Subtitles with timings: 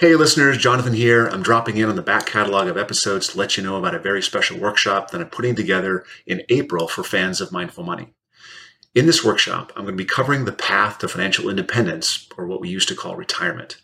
[0.00, 1.26] Hey, listeners, Jonathan here.
[1.26, 3.98] I'm dropping in on the back catalog of episodes to let you know about a
[3.98, 8.14] very special workshop that I'm putting together in April for fans of Mindful Money.
[8.94, 12.62] In this workshop, I'm going to be covering the path to financial independence, or what
[12.62, 13.76] we used to call retirement.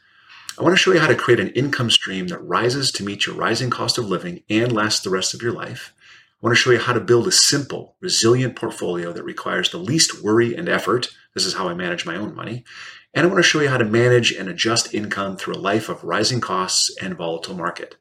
[0.59, 3.27] I want to show you how to create an income stream that rises to meet
[3.27, 5.93] your rising cost of living and lasts the rest of your life.
[6.43, 9.77] I want to show you how to build a simple, resilient portfolio that requires the
[9.77, 11.11] least worry and effort.
[11.35, 12.65] This is how I manage my own money.
[13.17, 15.89] And I want to show you how to manage and adjust income through a life
[15.89, 17.97] of rising costs and volatile market.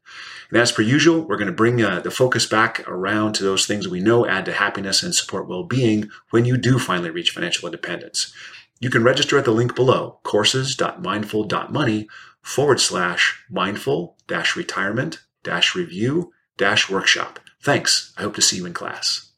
[0.50, 3.66] And as per usual, we're going to bring uh, the focus back around to those
[3.66, 7.32] things we know add to happiness and support well being when you do finally reach
[7.32, 8.34] financial independence.
[8.82, 12.10] You can register at the link below courses.mindful.money
[12.42, 17.40] forward slash mindful dash retirement dash review dash workshop.
[17.64, 18.14] Thanks.
[18.18, 19.32] I hope to see you in class.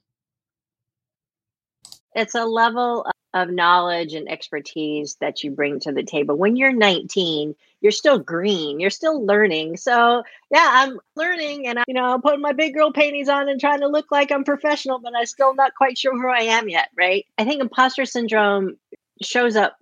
[2.15, 3.05] It's a level
[3.41, 6.35] of knowledge and expertise that you bring to the table.
[6.35, 9.77] When you're 19, you're still green, you're still learning.
[9.77, 13.49] So, yeah, I'm learning and I, you know, I'm putting my big girl panties on
[13.49, 16.53] and trying to look like I'm professional, but I'm still not quite sure who I
[16.55, 17.25] am yet, right?
[17.37, 18.77] I think imposter syndrome
[19.21, 19.77] shows up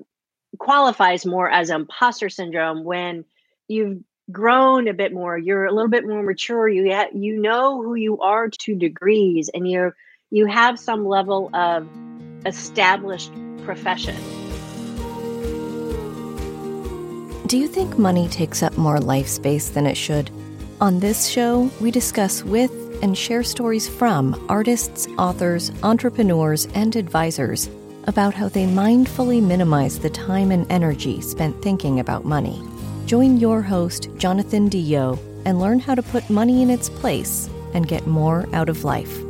[0.58, 3.26] qualifies more as imposter syndrome when
[3.68, 4.02] you've
[4.32, 7.96] grown a bit more, you're a little bit more mature, you ha- you know who
[7.96, 9.96] you are to degrees and you're
[10.32, 11.88] you have some level of
[12.46, 13.32] established
[13.66, 14.16] profession.
[17.48, 20.30] Do you think money takes up more life space than it should?
[20.82, 27.70] On this show, we discuss with and share stories from artists, authors, entrepreneurs, and advisors
[28.08, 32.62] about how they mindfully minimize the time and energy spent thinking about money.
[33.06, 37.88] Join your host, Jonathan DeYoe, and learn how to put money in its place and
[37.88, 39.25] get more out of life.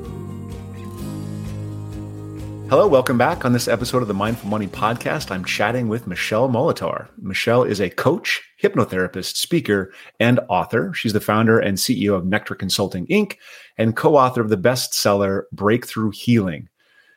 [2.67, 5.29] Hello, welcome back on this episode of the Mindful Money Podcast.
[5.29, 7.07] I'm chatting with Michele Molitor.
[7.19, 10.91] Michele is a coach, hypnotherapist, speaker, and author.
[10.91, 13.35] She's the founder and CEO of Nectar Consulting Inc.
[13.77, 16.67] and co author of the bestseller Breakthrough Healing.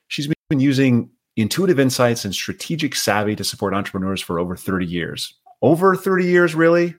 [0.09, 5.33] She's been using intuitive insights and strategic savvy to support entrepreneurs for over 30 years.
[5.63, 6.95] Over 30 years, really?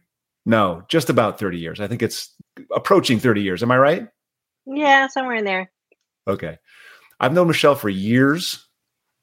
[0.47, 1.79] No, just about 30 years.
[1.79, 2.33] I think it's
[2.75, 3.61] approaching 30 years.
[3.61, 4.07] Am I right?
[4.65, 5.71] Yeah, somewhere in there.
[6.27, 6.57] Okay.
[7.19, 8.65] I've known Michele for years.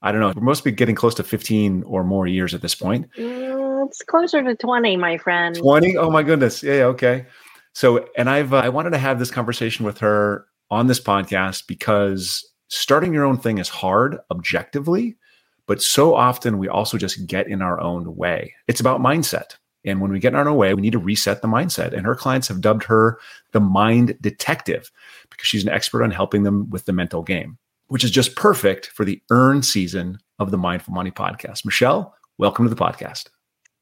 [0.02, 0.32] I don't know.
[0.36, 3.10] We must be getting close to 15 or more years at this point.
[3.16, 5.56] Mm, it's closer to 20, my friend.
[5.56, 5.96] 20?
[5.96, 6.62] Oh my goodness.
[6.62, 7.26] Yeah, okay.
[7.72, 11.66] So, and I've uh, I wanted to have this conversation with her on this podcast
[11.66, 15.16] because starting your own thing is hard objectively,
[15.66, 18.54] but so often we also just get in our own way.
[18.66, 19.56] It's about mindset.
[19.84, 21.92] And when we get in our own way, we need to reset the mindset.
[21.92, 23.18] And her clients have dubbed her
[23.52, 24.90] the mind detective
[25.30, 27.56] because she's an expert on helping them with the mental game
[27.88, 31.64] which is just perfect for the earn season of the Mindful Money podcast.
[31.64, 33.28] Michele, welcome to the podcast.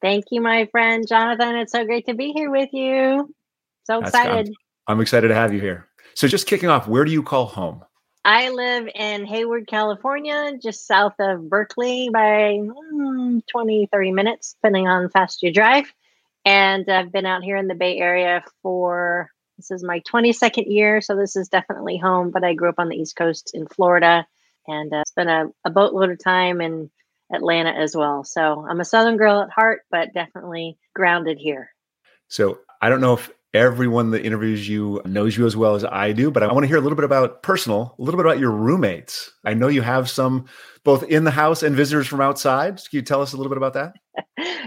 [0.02, 1.56] Thank you, my friend Jonathan.
[1.56, 3.34] It's so great to be here with you.
[3.84, 4.48] So excited.
[4.86, 5.88] I'm, I'm excited to have you here.
[6.14, 7.84] So, just kicking off, where do you call home?
[8.24, 12.58] I live in Hayward, California, just south of Berkeley by
[12.94, 15.92] mm, 20, 30 minutes, depending on fast you drive.
[16.46, 21.00] And I've been out here in the Bay Area for this is my 22nd year,
[21.00, 22.30] so this is definitely home.
[22.30, 24.26] But I grew up on the East Coast in Florida
[24.66, 26.90] and uh, spent a, a boatload of time in
[27.32, 28.24] Atlanta as well.
[28.24, 31.70] So I'm a Southern girl at heart, but definitely grounded here.
[32.28, 36.12] So I don't know if everyone that interviews you knows you as well as I
[36.12, 38.40] do, but I want to hear a little bit about personal, a little bit about
[38.40, 39.32] your roommates.
[39.44, 40.46] I know you have some
[40.82, 42.76] both in the house and visitors from outside.
[42.76, 43.94] Can you tell us a little bit about that?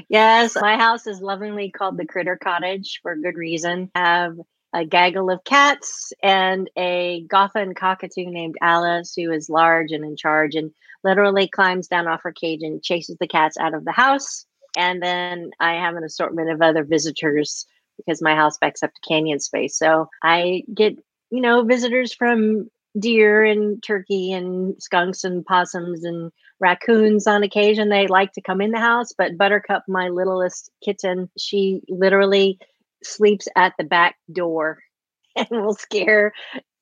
[0.09, 3.91] yes, my house is lovingly called the Critter Cottage for good reason.
[3.93, 4.37] I have
[4.73, 10.15] a gaggle of cats and a Goffin cockatoo named Alice, who is large and in
[10.15, 10.71] charge and
[11.03, 14.45] literally climbs down off her cage and chases the cats out of the house.
[14.77, 17.65] And then I have an assortment of other visitors
[17.97, 19.77] because my house backs up to canyon space.
[19.77, 20.97] So I get,
[21.31, 22.69] you know, visitors from
[22.99, 27.89] deer and turkey and skunks and possums and raccoons on occasion.
[27.89, 32.59] They like to come in the house, but Buttercup, my littlest kitten, she literally
[33.03, 34.79] sleeps at the back door
[35.35, 36.33] and will scare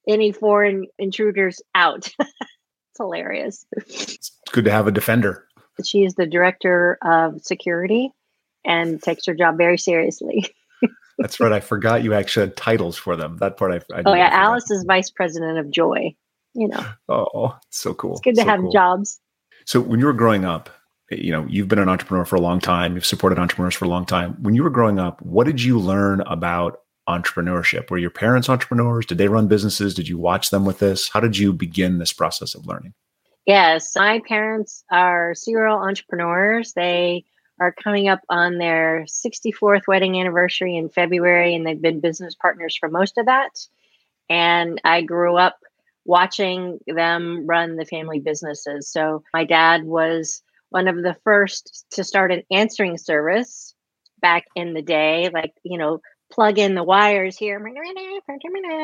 [0.07, 2.07] any foreign intruders out.
[2.19, 3.65] it's hilarious.
[3.75, 5.47] It's good to have a defender.
[5.83, 8.11] She is the director of security
[8.63, 10.47] and takes her job very seriously.
[11.17, 11.51] That's right.
[11.51, 13.37] I forgot you actually had titles for them.
[13.37, 13.95] That part I.
[13.95, 16.15] I oh yeah, Alice is vice president of Joy.
[16.53, 16.85] You know.
[17.09, 18.13] Oh, so cool.
[18.13, 18.71] It's good to so have cool.
[18.71, 19.19] jobs.
[19.65, 20.69] So when you were growing up,
[21.11, 23.89] you know you've been an entrepreneur for a long time you've supported entrepreneurs for a
[23.89, 24.35] long time.
[24.41, 27.91] When you were growing up what did you learn about entrepreneurship?
[27.91, 29.05] Were your parents entrepreneurs?
[29.05, 29.93] Did they run businesses?
[29.93, 31.09] Did you watch them with this?
[31.09, 32.93] How did you begin this process of learning?
[33.45, 36.73] Yes my parents are serial entrepreneurs.
[36.73, 37.25] They
[37.59, 42.75] are coming up on their 64th wedding anniversary in February, and they've been business partners
[42.75, 43.65] for most of that.
[44.29, 45.59] And I grew up
[46.03, 48.89] watching them run the family businesses.
[48.89, 50.41] So my dad was
[50.75, 53.73] one of the first to start an answering service
[54.19, 57.57] back in the day, like, you know, plug in the wires here,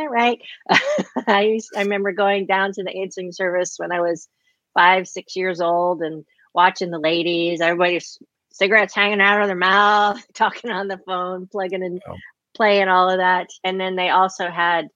[0.10, 0.40] right?
[1.28, 4.30] I used, I remember going down to the answering service when I was
[4.74, 6.24] five, six years old and
[6.54, 8.18] watching the ladies, everybody's
[8.54, 12.16] cigarettes hanging out of their mouth, talking on the phone, plugging in, oh.
[12.56, 13.48] playing all of that.
[13.66, 14.88] And then they also had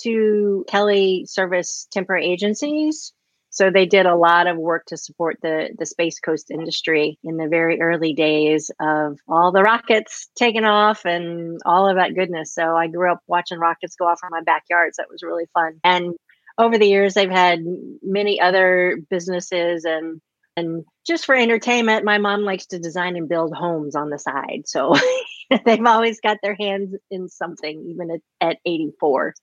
[0.00, 3.12] two Kelly service temporary agencies.
[3.54, 7.36] So they did a lot of work to support the, the Space Coast industry in
[7.36, 12.52] the very early days of all the rockets taking off and all of that goodness.
[12.52, 14.96] So I grew up watching rockets go off in my backyards.
[14.96, 15.78] That was really fun.
[15.84, 16.14] And
[16.58, 17.60] over the years, they've had
[18.02, 20.20] many other businesses and
[20.56, 24.62] and just for entertainment, my mom likes to design and build homes on the side.
[24.66, 24.94] So
[25.64, 29.34] they've always got their hands in something, even at, at 84.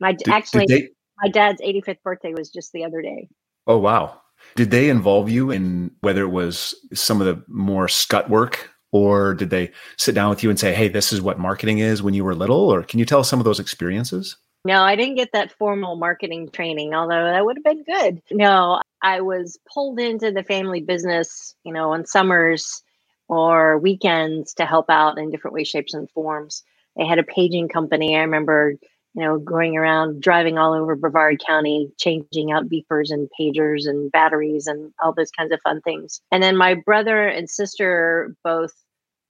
[0.00, 0.88] My did, actually, did they,
[1.22, 3.28] my dad's 85th birthday was just the other day.
[3.66, 4.20] Oh wow!
[4.54, 9.34] Did they involve you in whether it was some of the more scut work, or
[9.34, 12.14] did they sit down with you and say, "Hey, this is what marketing is" when
[12.14, 12.72] you were little?
[12.72, 14.36] Or can you tell us some of those experiences?
[14.64, 18.20] No, I didn't get that formal marketing training, although that would have been good.
[18.32, 22.82] No, I was pulled into the family business, you know, on summers
[23.28, 26.64] or weekends to help out in different ways, shapes, and forms.
[26.96, 28.16] They had a paging company.
[28.16, 28.74] I remember
[29.16, 34.12] you know, going around driving all over Brevard County, changing out beepers and pagers and
[34.12, 36.20] batteries and all those kinds of fun things.
[36.30, 38.74] And then my brother and sister both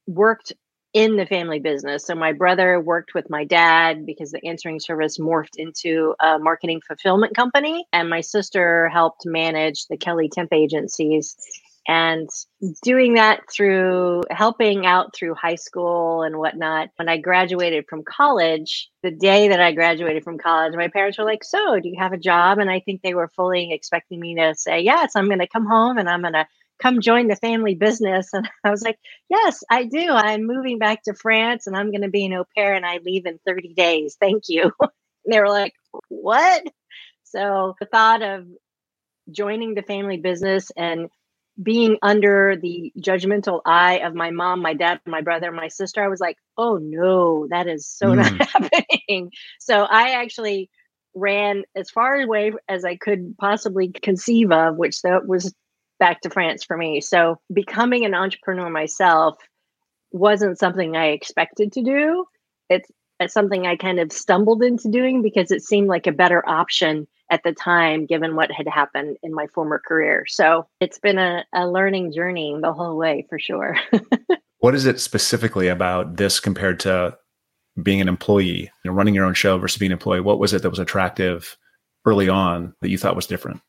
[0.08, 0.52] worked
[0.92, 2.04] in the family business.
[2.04, 6.80] So my brother worked with my dad because the answering service morphed into a marketing
[6.86, 7.86] fulfillment company.
[7.92, 11.36] And my sister helped manage the Kelly temp agencies
[11.88, 12.28] and
[12.82, 16.88] doing that through helping out through high school and whatnot.
[16.96, 21.24] When I graduated from college, the day that I graduated from college, my parents were
[21.24, 22.58] like, So, do you have a job?
[22.58, 25.66] And I think they were fully expecting me to say, Yes, I'm going to come
[25.66, 26.46] home and I'm going to
[26.80, 28.30] come join the family business.
[28.32, 28.98] And I was like,
[29.30, 30.08] Yes, I do.
[30.10, 32.98] I'm moving back to France and I'm going to be an au pair and I
[32.98, 34.16] leave in 30 days.
[34.18, 34.72] Thank you.
[35.30, 35.74] they were like,
[36.08, 36.64] What?
[37.22, 38.46] So the thought of
[39.30, 41.08] joining the family business and
[41.62, 46.08] being under the judgmental eye of my mom, my dad, my brother, my sister, I
[46.08, 48.16] was like, oh no, that is so mm.
[48.16, 49.32] not happening.
[49.58, 50.70] So I actually
[51.14, 55.54] ran as far away as I could possibly conceive of, which that was
[55.98, 57.00] back to France for me.
[57.00, 59.36] So becoming an entrepreneur myself
[60.12, 62.26] wasn't something I expected to do.
[62.68, 66.46] It's, it's something I kind of stumbled into doing because it seemed like a better
[66.46, 70.24] option at the time, given what had happened in my former career.
[70.28, 73.76] So it's been a, a learning journey the whole way for sure.
[74.58, 77.16] what is it specifically about this compared to
[77.82, 80.20] being an employee, you know, running your own show versus being an employee?
[80.20, 81.56] What was it that was attractive
[82.04, 83.60] early on that you thought was different?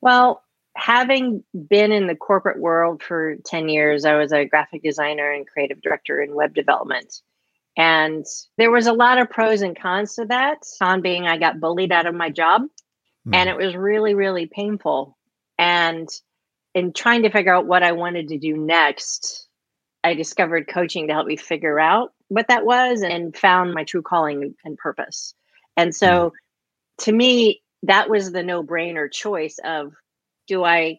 [0.00, 0.42] Well,
[0.76, 5.46] having been in the corporate world for 10 years, I was a graphic designer and
[5.46, 7.22] creative director in web development.
[7.76, 8.24] And
[8.58, 10.58] there was a lot of pros and cons to that.
[10.78, 12.62] Con being I got bullied out of my job
[13.26, 13.34] mm.
[13.34, 15.16] and it was really really painful
[15.58, 16.08] and
[16.74, 19.48] in trying to figure out what i wanted to do next
[20.02, 24.02] i discovered coaching to help me figure out what that was and found my true
[24.02, 25.34] calling and purpose
[25.76, 26.30] and so mm.
[26.98, 29.92] to me that was the no-brainer choice of
[30.46, 30.98] do i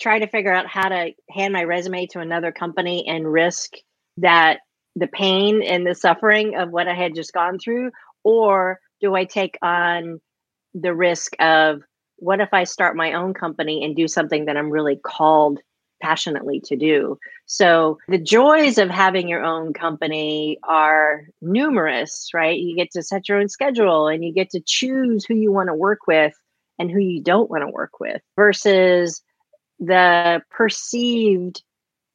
[0.00, 3.72] try to figure out how to hand my resume to another company and risk
[4.16, 4.60] that
[4.96, 7.90] the pain and the suffering of what i had just gone through
[8.24, 10.20] or do i take on
[10.74, 11.82] the risk of
[12.16, 15.60] what if I start my own company and do something that I'm really called
[16.00, 17.18] passionately to do.
[17.46, 22.58] So the joys of having your own company are numerous, right?
[22.58, 25.68] You get to set your own schedule and you get to choose who you want
[25.68, 26.34] to work with
[26.78, 29.22] and who you don't want to work with versus
[29.78, 31.62] the perceived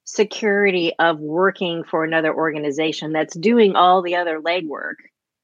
[0.03, 4.95] security of working for another organization that's doing all the other legwork,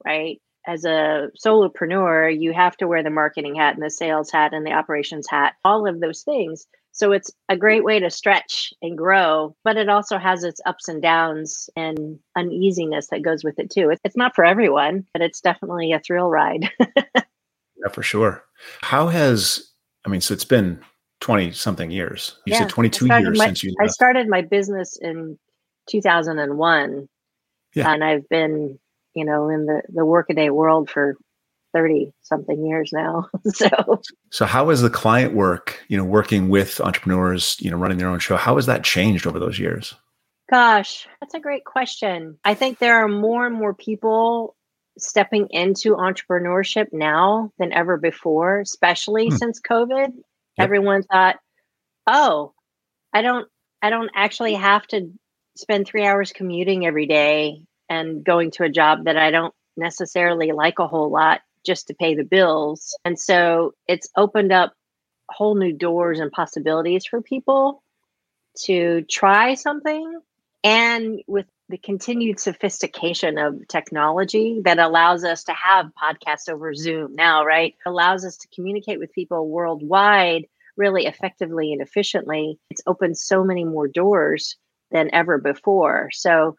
[0.05, 0.41] right?
[0.65, 4.65] As a solopreneur, you have to wear the marketing hat and the sales hat and
[4.65, 6.65] the operations hat, all of those things.
[6.91, 10.88] So it's a great way to stretch and grow, but it also has its ups
[10.88, 13.91] and downs and uneasiness that goes with it too.
[14.03, 16.70] It's not for everyone, but it's definitely a thrill ride.
[17.15, 18.43] yeah, for sure.
[18.82, 19.72] How has,
[20.05, 20.79] I mean, so it's been
[21.22, 22.38] 20 something years.
[22.46, 23.74] You yeah, said 22 years my, since you.
[23.79, 23.89] Left.
[23.89, 25.39] I started my business in
[25.89, 27.10] 2001.
[27.75, 27.91] Yeah.
[27.91, 28.77] And I've been
[29.15, 31.15] you know, in the, the workaday world for
[31.74, 33.27] 30 something years now.
[33.46, 34.01] so,
[34.32, 38.10] so how has the client work, you know, working with entrepreneurs, you know, running their
[38.10, 39.96] own show, how has that changed over those years?
[40.50, 42.38] Gosh, that's a great question.
[42.43, 44.55] I think there are more and more people
[44.98, 49.36] stepping into entrepreneurship now than ever before, especially hmm.
[49.36, 50.08] since COVID.
[50.08, 50.15] Yep.
[50.60, 51.38] Everyone thought,
[52.05, 52.53] "Oh,
[53.12, 53.48] I don't
[53.82, 55.12] I don't actually have to
[55.55, 57.63] spend 3 hours commuting every day
[57.94, 61.94] and going to a job that I don't necessarily like a whole lot just to
[61.94, 64.74] pay the bills." And so it's opened up
[65.30, 67.84] whole new doors and possibilities for people
[68.66, 70.20] to try something
[70.64, 77.16] and with the continued sophistication of technology that allows us to have podcasts over Zoom
[77.16, 77.76] now, right?
[77.86, 80.46] Allows us to communicate with people worldwide
[80.76, 82.60] really effectively and efficiently.
[82.70, 84.58] It's opened so many more doors
[84.92, 86.10] than ever before.
[86.12, 86.56] So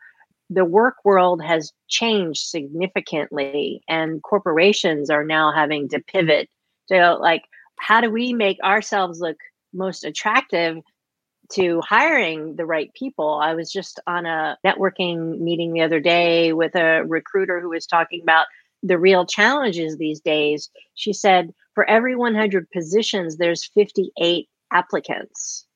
[0.51, 6.49] the work world has changed significantly, and corporations are now having to pivot
[6.89, 7.43] to like,
[7.79, 9.37] how do we make ourselves look
[9.73, 10.79] most attractive
[11.53, 13.39] to hiring the right people.
[13.43, 17.87] I was just on a networking meeting the other day with a recruiter who was
[17.87, 18.47] talking about
[18.83, 20.71] the real challenges these days.
[20.95, 25.67] She said for every 100 positions, there's 58 applicants.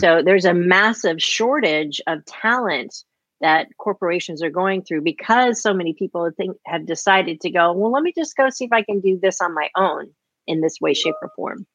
[0.00, 2.94] So there's a massive shortage of talent
[3.40, 7.92] that corporations are going through because so many people think have decided to go, well,
[7.92, 10.08] let me just go see if I can do this on my own
[10.46, 11.66] in this way, shape, or form.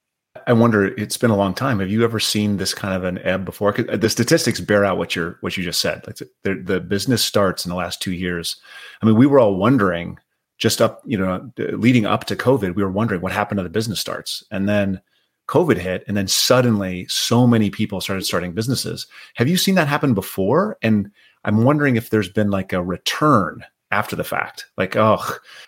[0.47, 0.87] I wonder.
[0.99, 1.79] It's been a long time.
[1.79, 3.79] Have you ever seen this kind of an ebb before?
[3.79, 6.05] Uh, the statistics bear out what you're what you just said.
[6.07, 8.59] Like the, the business starts in the last two years.
[9.01, 10.17] I mean, we were all wondering
[10.57, 13.69] just up, you know, leading up to COVID, we were wondering what happened to the
[13.69, 15.01] business starts, and then
[15.49, 19.07] COVID hit, and then suddenly so many people started starting businesses.
[19.35, 20.77] Have you seen that happen before?
[20.81, 21.11] And
[21.43, 25.21] I'm wondering if there's been like a return after the fact, like, oh,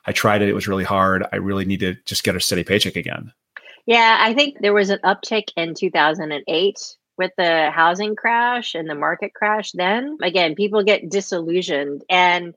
[0.05, 1.25] I tried it, it was really hard.
[1.31, 3.31] I really need to just get a steady paycheck again.
[3.85, 8.95] Yeah, I think there was an uptick in 2008 with the housing crash and the
[8.95, 9.71] market crash.
[9.73, 12.55] Then again, people get disillusioned and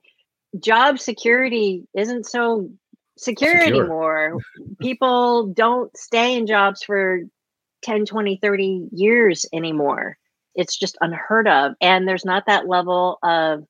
[0.59, 2.69] job security isn't so
[3.17, 3.81] secure, secure.
[3.81, 4.37] anymore.
[4.81, 7.21] people don't stay in jobs for
[7.83, 10.17] 10, 20, 30 years anymore.
[10.55, 11.73] It's just unheard of.
[11.81, 13.65] And there's not that level of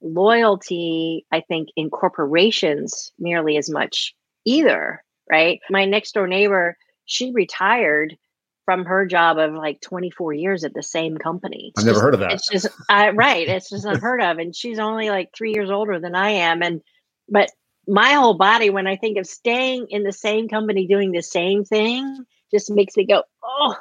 [0.00, 5.60] loyalty, I think, in corporations nearly as much either right?
[5.70, 8.16] My next door neighbor, she retired
[8.64, 11.72] from her job of like 24 years at the same company.
[11.74, 12.32] It's I've never heard of that.
[12.32, 13.48] It's just I, right.
[13.48, 14.38] It's just unheard of.
[14.38, 16.62] And she's only like three years older than I am.
[16.62, 16.80] And
[17.28, 17.50] but
[17.86, 21.64] my whole body, when I think of staying in the same company doing the same
[21.64, 23.76] thing, just makes me go, oh,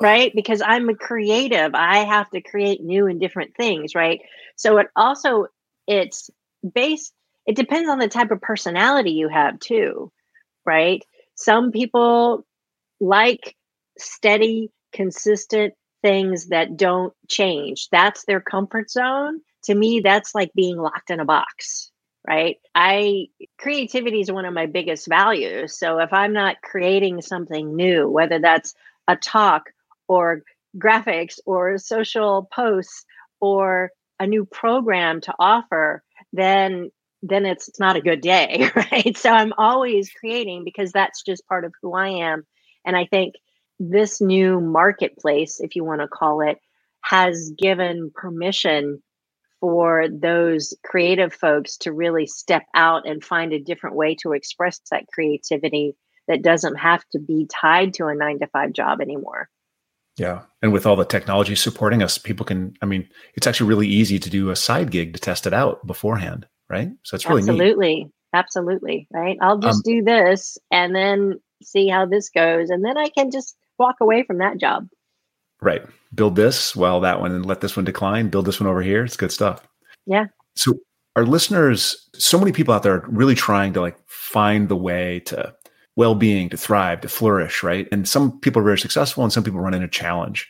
[0.00, 0.32] right?
[0.34, 1.74] Because I'm a creative.
[1.74, 4.20] I have to create new and different things, right?
[4.56, 5.46] So it also
[5.86, 6.30] it's
[6.74, 7.12] based,
[7.46, 10.10] it depends on the type of personality you have too
[10.66, 11.04] right?
[11.36, 12.44] Some people
[13.00, 13.56] like
[13.98, 17.88] steady, consistent things that don't change.
[17.92, 19.40] That's their comfort zone.
[19.64, 21.90] To me, that's like being locked in a box,
[22.28, 22.56] right?
[22.74, 23.26] I
[23.58, 25.78] creativity is one of my biggest values.
[25.78, 28.74] So if I'm not creating something new, whether that's
[29.08, 29.64] a talk
[30.08, 30.42] or
[30.76, 33.04] graphics or social posts
[33.40, 36.90] or a new program to offer, then
[37.22, 39.16] then it's, not a good day, right?
[39.16, 42.44] So I'm always creating because that's just part of who I am.
[42.84, 43.34] And I think
[43.80, 46.58] this new marketplace, if you want to call it,
[47.02, 49.02] has given permission
[49.60, 54.80] for those creative folks to really step out and find a different way to express
[54.90, 55.96] that creativity
[56.28, 59.48] that doesn't have to be tied to a nine to five job anymore.
[60.16, 60.42] Yeah.
[60.62, 64.18] And with all the technology supporting us, people can, I mean, it's actually really easy
[64.18, 66.90] to do a side gig to test it out beforehand right?
[67.02, 68.12] So it's really absolutely, neat.
[68.32, 69.36] absolutely, right.
[69.40, 73.30] I'll just um, do this and then see how this goes, and then I can
[73.30, 74.88] just walk away from that job.
[75.60, 75.82] Right.
[76.14, 78.28] Build this while that one and let this one decline.
[78.28, 79.04] Build this one over here.
[79.04, 79.66] It's good stuff.
[80.06, 80.26] Yeah.
[80.54, 80.74] So
[81.16, 85.20] our listeners, so many people out there are really trying to like find the way
[85.20, 85.54] to
[85.96, 87.88] well-being, to thrive, to flourish, right?
[87.90, 90.48] And some people are very successful and some people run into challenge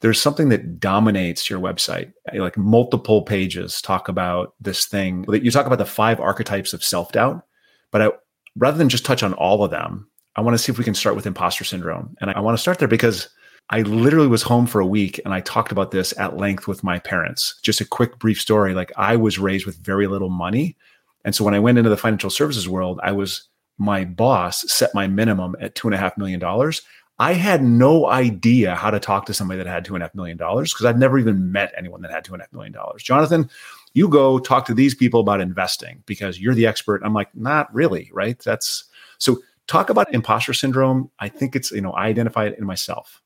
[0.00, 2.12] there's something that dominates your website.
[2.34, 5.22] Like multiple pages talk about this thing.
[5.22, 7.44] That you talk about the five archetypes of self doubt,
[7.90, 8.10] but I,
[8.56, 10.94] rather than just touch on all of them, I want to see if we can
[10.94, 12.16] start with imposter syndrome.
[12.20, 13.28] And I want to start there because
[13.70, 16.84] I literally was home for a week and I talked about this at length with
[16.84, 17.58] my parents.
[17.62, 18.74] Just a quick, brief story.
[18.74, 20.76] Like I was raised with very little money.
[21.24, 23.48] And so when I went into the financial services world, I was
[23.78, 26.82] my boss set my minimum at two and a half million dollars.
[27.18, 30.14] I had no idea how to talk to somebody that had two and a half
[30.14, 32.72] million dollars because I've never even met anyone that had two and a half million
[32.72, 33.02] dollars.
[33.02, 33.48] Jonathan,
[33.94, 37.00] you go talk to these people about investing because you're the expert.
[37.02, 38.38] I'm like, not really, right?
[38.38, 38.84] That's
[39.18, 41.10] so talk about imposter syndrome.
[41.18, 43.22] I think it's, you know, I identify it in myself.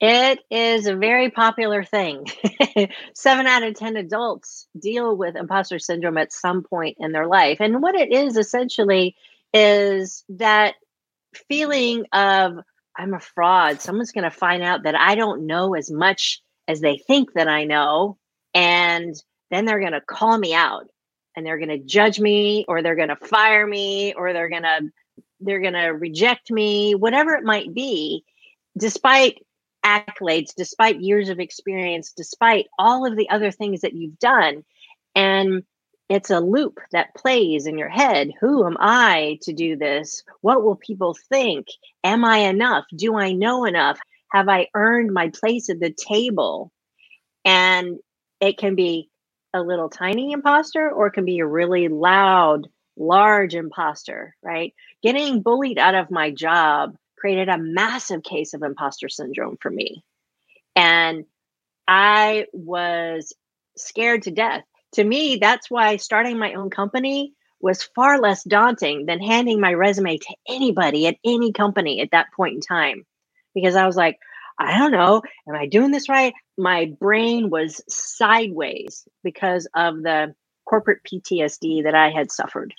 [0.00, 2.26] It is a very popular thing.
[3.14, 7.58] Seven out of 10 adults deal with imposter syndrome at some point in their life.
[7.60, 9.14] And what it is essentially
[9.54, 10.74] is that
[11.48, 12.58] feeling of,
[12.96, 13.80] I'm a fraud.
[13.80, 17.48] Someone's going to find out that I don't know as much as they think that
[17.48, 18.18] I know.
[18.52, 19.14] And
[19.50, 20.88] then they're going to call me out
[21.36, 24.62] and they're going to judge me or they're going to fire me or they're going
[24.62, 24.80] to
[25.40, 28.24] they're going to reject me whatever it might be
[28.78, 29.44] despite
[29.84, 34.64] accolades despite years of experience despite all of the other things that you've done
[35.14, 35.62] and
[36.08, 40.62] it's a loop that plays in your head who am i to do this what
[40.62, 41.66] will people think
[42.02, 43.98] am i enough do i know enough
[44.30, 46.70] have i earned my place at the table
[47.44, 47.98] and
[48.40, 49.10] it can be
[49.54, 54.74] a little tiny imposter or it can be a really loud, large imposter, right?
[55.02, 60.04] Getting bullied out of my job created a massive case of imposter syndrome for me.
[60.76, 61.24] And
[61.86, 63.32] I was
[63.76, 64.64] scared to death.
[64.94, 69.72] To me, that's why starting my own company was far less daunting than handing my
[69.72, 73.04] resume to anybody at any company at that point in time.
[73.54, 74.18] Because I was like,
[74.58, 76.32] I don't know, am I doing this right?
[76.56, 80.34] My brain was sideways because of the
[80.64, 82.74] corporate PTSD that I had suffered.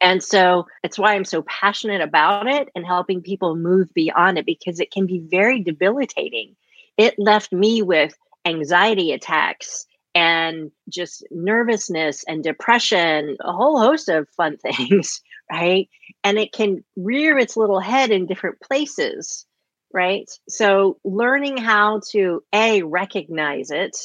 [0.00, 4.46] And so it's why I'm so passionate about it and helping people move beyond it
[4.46, 6.56] because it can be very debilitating.
[6.96, 9.86] It left me with anxiety attacks
[10.18, 15.88] and just nervousness and depression, a whole host of fun things, right?
[16.24, 19.46] And it can rear its little head in different places
[19.92, 20.28] right?
[20.48, 23.96] So learning how to A, recognize it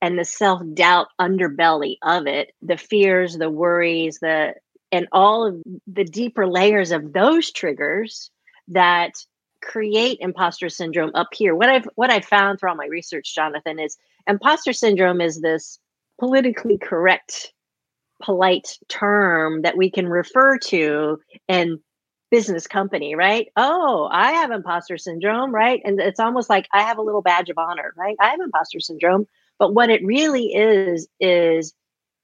[0.00, 4.54] and the self doubt underbelly of it, the fears, the worries, the
[4.90, 8.30] and all of the deeper layers of those triggers
[8.68, 9.12] that
[9.62, 11.54] create imposter syndrome up here.
[11.54, 15.78] What I've what I've found through all my research, Jonathan, is imposter syndrome is this
[16.18, 17.52] politically correct,
[18.22, 21.80] polite term that we can refer to in
[22.30, 23.48] business company, right?
[23.56, 25.82] Oh, I have imposter syndrome, right?
[25.84, 28.16] And it's almost like I have a little badge of honor, right?
[28.20, 29.26] I have imposter syndrome.
[29.58, 31.74] But what it really is, is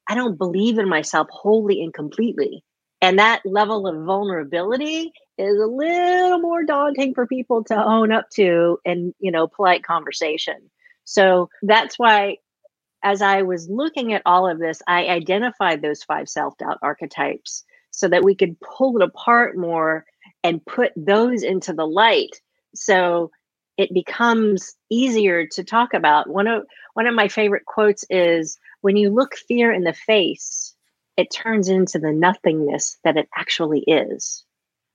[0.09, 2.65] I don't believe in myself wholly and completely.
[3.01, 8.29] And that level of vulnerability is a little more daunting for people to own up
[8.35, 10.71] to in, you know, polite conversation.
[11.09, 12.37] So that's why
[13.03, 17.65] as I was looking at all of this, I identified those five self doubt archetypes
[17.91, 20.05] so that we could pull it apart more
[20.45, 22.43] and put those into the light.
[22.75, 23.31] So
[23.79, 26.29] it becomes easier to talk about.
[26.29, 30.75] One of one of my favorite quotes is when you look fear in the face
[31.17, 34.45] it turns into the nothingness that it actually is.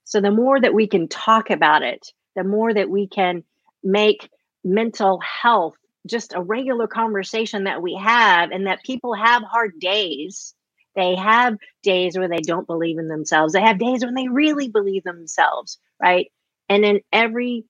[0.03, 3.43] So the more that we can talk about it the more that we can
[3.83, 4.29] make
[4.63, 5.75] mental health
[6.07, 10.53] just a regular conversation that we have and that people have hard days
[10.95, 13.53] they have days where they don't believe in themselves.
[13.53, 16.31] They have days when they really believe themselves, right?
[16.69, 17.65] And in every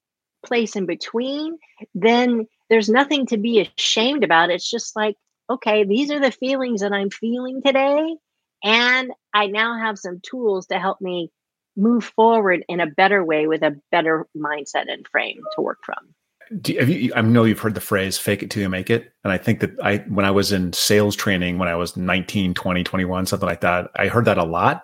[0.46, 1.58] place in between,
[1.96, 4.50] then there's nothing to be ashamed about.
[4.50, 5.16] It's just like,
[5.50, 8.16] okay, these are the feelings that I'm feeling today.
[8.64, 11.32] And I now have some tools to help me
[11.76, 16.14] move forward in a better way with a better mindset and frame to work from
[16.62, 19.14] do, you, I know you've heard the phrase fake it till you make it.
[19.24, 22.54] And I think that I, when I was in sales training, when I was 19,
[22.54, 24.84] 20, 21, something like that, I heard that a lot.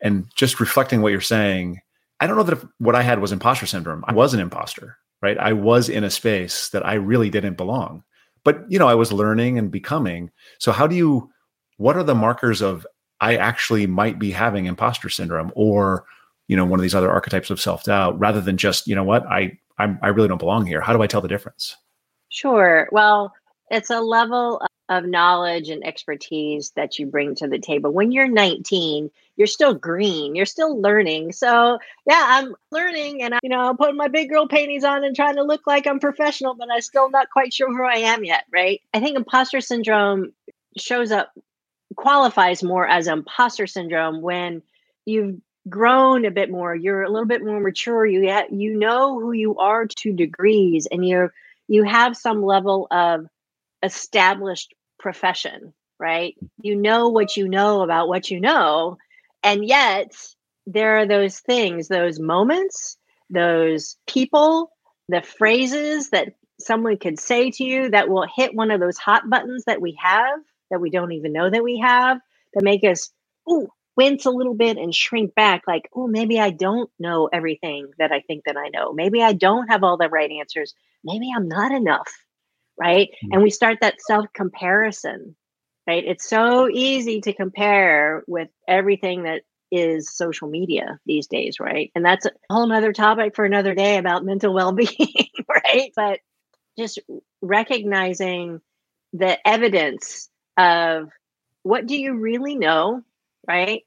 [0.00, 1.80] And just reflecting what you're saying,
[2.20, 4.04] I don't know that if what I had was imposter syndrome.
[4.06, 5.38] I was an imposter, right?
[5.38, 8.04] I was in a space that I really didn't belong.
[8.44, 10.30] But, you know, I was learning and becoming.
[10.58, 11.30] So how do you,
[11.76, 12.86] what are the markers of
[13.20, 16.04] I actually might be having imposter syndrome or,
[16.48, 19.04] you know, one of these other archetypes of self doubt rather than just, you know
[19.04, 20.80] what, I, I'm, I really don't belong here.
[20.80, 21.76] How do I tell the difference?
[22.30, 22.88] Sure.
[22.90, 23.32] Well,
[23.70, 27.92] it's a level of knowledge and expertise that you bring to the table.
[27.92, 31.32] When you're 19, you're still green, you're still learning.
[31.32, 35.04] So, yeah, I'm learning and I, you know, I'm putting my big girl panties on
[35.04, 37.98] and trying to look like I'm professional, but I'm still not quite sure who I
[37.98, 38.80] am yet, right?
[38.94, 40.32] I think imposter syndrome
[40.78, 41.32] shows up
[41.96, 44.62] qualifies more as imposter syndrome when
[45.04, 49.18] you've grown a bit more you're a little bit more mature you ha- you know
[49.18, 51.32] who you are to degrees and you're
[51.68, 53.26] you have some level of
[53.82, 56.36] established profession right?
[56.62, 58.96] You know what you know about what you know
[59.42, 60.14] and yet
[60.66, 62.96] there are those things those moments
[63.30, 64.70] those people
[65.08, 69.28] the phrases that someone could say to you that will hit one of those hot
[69.30, 72.18] buttons that we have that we don't even know that we have
[72.54, 73.10] that make us
[73.50, 73.68] ooh
[73.98, 78.12] wince a little bit and shrink back like oh maybe i don't know everything that
[78.12, 78.92] i think that i know.
[78.92, 80.72] Maybe i don't have all the right answers.
[81.04, 82.12] Maybe i'm not enough
[82.78, 83.08] right?
[83.08, 83.32] Mm-hmm.
[83.32, 85.34] and we start that self comparison
[85.88, 86.04] right?
[86.06, 89.40] It's so easy to compare with everything that
[89.72, 91.90] is social media these days right?
[91.94, 95.90] And that's a whole nother topic for another day about mental well-being right?
[95.96, 96.20] But
[96.78, 97.00] just
[97.42, 98.60] recognizing
[99.12, 101.08] the evidence of
[101.62, 103.02] what do you really know
[103.48, 103.82] right?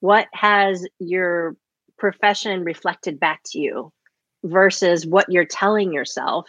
[0.00, 1.56] What has your
[1.98, 3.92] profession reflected back to you
[4.44, 6.48] versus what you're telling yourself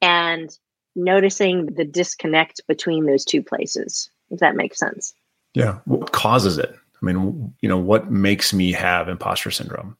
[0.00, 0.50] and
[0.94, 5.14] noticing the disconnect between those two places if that makes sense?
[5.54, 5.78] Yeah.
[5.84, 6.74] What causes it?
[7.02, 9.96] I mean you know what makes me have imposter syndrome?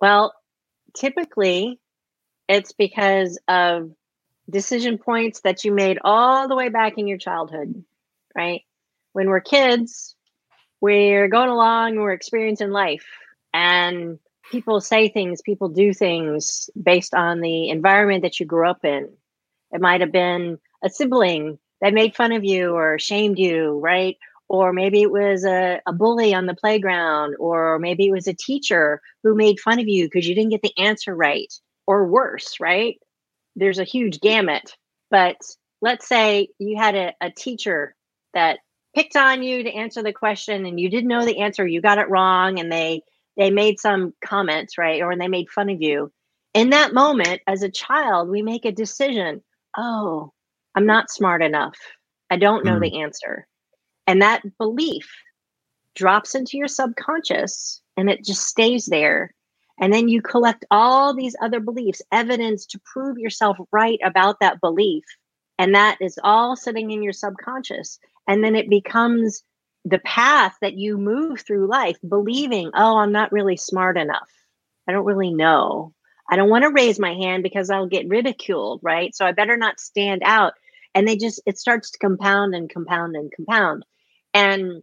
[0.00, 0.34] Well
[0.96, 1.80] typically
[2.48, 3.90] it's because of
[4.48, 7.84] decision points that you made all the way back in your childhood
[8.36, 8.62] right?
[9.12, 10.15] When we're kids
[10.80, 13.06] we're going along, we're experiencing life,
[13.52, 14.18] and
[14.50, 19.08] people say things, people do things based on the environment that you grew up in.
[19.72, 24.16] It might have been a sibling that made fun of you or shamed you, right?
[24.48, 28.34] Or maybe it was a, a bully on the playground, or maybe it was a
[28.34, 31.52] teacher who made fun of you because you didn't get the answer right,
[31.86, 32.98] or worse, right?
[33.56, 34.76] There's a huge gamut.
[35.10, 35.36] But
[35.82, 37.94] let's say you had a, a teacher
[38.34, 38.60] that
[38.96, 41.98] picked on you to answer the question and you didn't know the answer you got
[41.98, 43.02] it wrong and they
[43.36, 46.10] they made some comments right or they made fun of you.
[46.54, 49.42] In that moment as a child we make a decision
[49.76, 50.32] oh
[50.74, 51.76] i'm not smart enough.
[52.30, 52.80] I don't know mm.
[52.80, 53.46] the answer.
[54.06, 55.12] And that belief
[55.94, 59.34] drops into your subconscious and it just stays there.
[59.78, 64.62] And then you collect all these other beliefs evidence to prove yourself right about that
[64.62, 65.04] belief.
[65.58, 69.42] And that is all sitting in your subconscious and then it becomes
[69.84, 74.30] the path that you move through life believing, oh, I'm not really smart enough.
[74.88, 75.92] I don't really know.
[76.28, 79.14] I don't want to raise my hand because I'll get ridiculed, right?
[79.14, 80.54] So I better not stand out.
[80.94, 83.84] And they just, it starts to compound and compound and compound.
[84.34, 84.82] And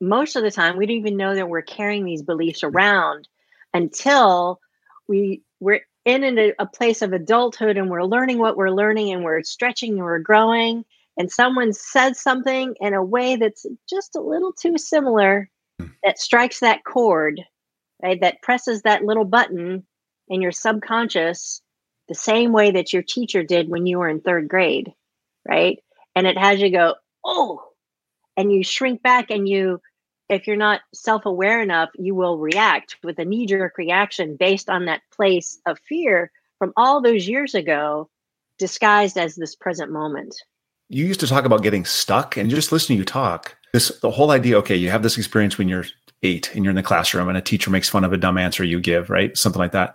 [0.00, 3.28] most of the time, we don't even know that we're carrying these beliefs around
[3.72, 4.60] until
[5.08, 9.22] we we're in a, a place of adulthood and we're learning what we're learning and
[9.22, 10.84] we're stretching and we're growing
[11.16, 15.88] and someone says something in a way that's just a little too similar hmm.
[16.02, 17.40] that strikes that chord
[18.02, 19.84] right that presses that little button
[20.28, 21.62] in your subconscious
[22.08, 24.92] the same way that your teacher did when you were in third grade
[25.48, 25.78] right
[26.14, 26.94] and it has you go
[27.24, 27.62] oh
[28.36, 29.80] and you shrink back and you
[30.28, 35.02] if you're not self-aware enough you will react with a knee-jerk reaction based on that
[35.14, 38.08] place of fear from all those years ago
[38.58, 40.34] disguised as this present moment
[40.92, 43.56] you used to talk about getting stuck and just listening to you talk.
[43.72, 45.86] This the whole idea okay you have this experience when you're
[46.22, 48.62] eight and you're in the classroom and a teacher makes fun of a dumb answer
[48.62, 49.36] you give right?
[49.36, 49.94] Something like that.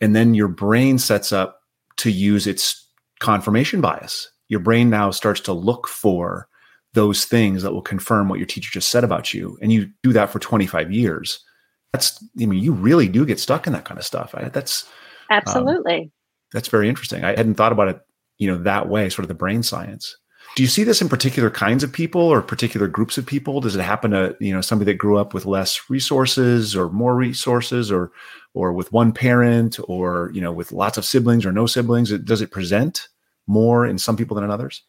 [0.00, 1.60] And then your brain sets up
[1.98, 2.86] to use its
[3.20, 4.30] confirmation bias.
[4.48, 6.48] Your brain now starts to look for
[6.94, 9.58] those things that will confirm what your teacher just said about you.
[9.60, 11.44] And you do that for 25 years.
[11.92, 14.34] That's i mean you really do get stuck in that kind of stuff.
[14.34, 14.84] I, that's
[15.30, 16.02] um, absolutely.
[16.02, 16.12] um,
[16.52, 17.24] that's very interesting.
[17.24, 18.00] I hadn't thought about it
[18.38, 20.16] you know that way sort of the brain science
[20.58, 23.60] do you see this in particular kinds of people or particular groups of people?
[23.60, 27.14] Does it happen to you know somebody that grew up with less resources or more
[27.14, 28.10] resources, or
[28.54, 32.10] or with one parent, or you know with lots of siblings or no siblings?
[32.10, 33.06] Does it present
[33.46, 34.82] more in some people than in others?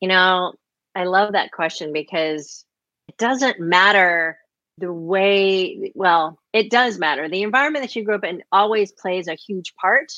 [0.00, 0.54] You know,
[0.96, 2.64] I love that question because
[3.06, 4.38] it doesn't matter
[4.78, 5.92] the way.
[5.94, 7.28] Well, it does matter.
[7.28, 10.12] The environment that you grew up in always plays a huge part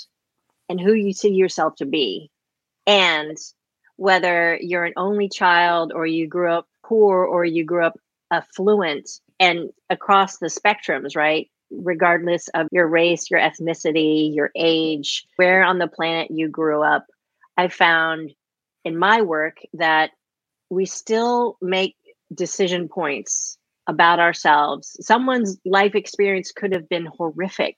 [0.71, 2.31] in who you see yourself to be,
[2.87, 3.37] and
[3.97, 7.99] whether you're an only child or you grew up poor or you grew up
[8.31, 11.51] affluent and across the spectrums, right?
[11.71, 17.07] Regardless of your race, your ethnicity, your age, where on the planet you grew up,
[17.57, 18.33] I found
[18.85, 20.11] in my work that
[20.71, 21.97] we still make
[22.33, 24.97] decision points about ourselves.
[25.01, 27.77] Someone's life experience could have been horrific.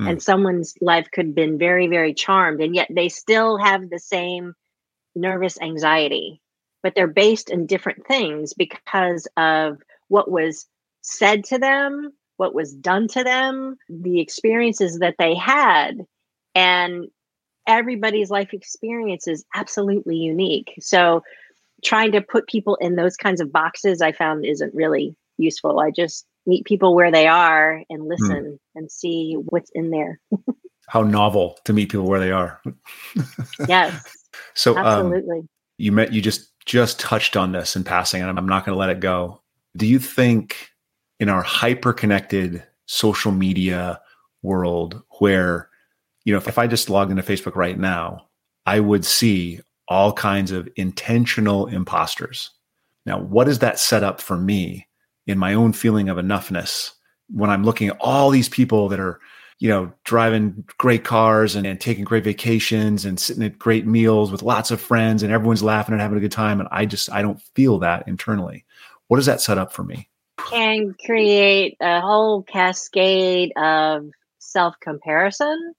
[0.00, 0.10] Mm.
[0.10, 2.60] And someone's life could have been very, very charmed.
[2.60, 4.54] And yet they still have the same
[5.16, 6.40] nervous anxiety,
[6.82, 10.66] but they're based in different things because of what was
[11.02, 16.06] said to them, what was done to them, the experiences that they had.
[16.54, 17.06] And
[17.66, 20.74] everybody's life experience is absolutely unique.
[20.80, 21.22] So
[21.84, 25.80] trying to put people in those kinds of boxes I found isn't really useful.
[25.80, 28.08] I just meet people where they are and hmm.
[28.08, 28.58] listen mm.
[28.74, 30.20] and see what's in there.
[30.88, 32.62] How novel to meet people where they are.
[33.68, 34.25] yes.
[34.54, 38.38] So um, absolutely, um, you met you just just touched on this in passing, and
[38.38, 39.42] I'm not going to let it go.
[39.76, 40.70] Do you think
[41.20, 44.00] in our hyper connected social media
[44.42, 45.68] world where,
[46.24, 48.26] you know, if, if I just logged into Facebook right now,
[48.64, 52.50] I would see all kinds of intentional imposters.
[53.04, 54.86] Now, what is that set up for me
[55.26, 56.90] in my own feeling of enoughness
[57.28, 59.20] when I'm looking at all these people that are,
[59.58, 64.30] you know, driving great cars and, and taking great vacations and sitting at great meals
[64.30, 66.60] with lots of friends and everyone's laughing and having a good time.
[66.60, 68.64] And I just, I don't feel that internally.
[69.08, 70.08] What does that set up for me?
[70.50, 75.74] Can create a whole cascade of self comparison,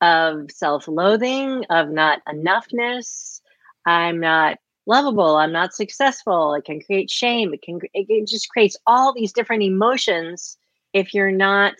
[0.00, 3.40] of self loathing, of not enoughness.
[3.86, 5.36] I'm not lovable.
[5.36, 6.54] I'm not successful.
[6.54, 7.54] It can create shame.
[7.54, 10.58] It can, it just creates all these different emotions
[10.92, 11.74] if you're not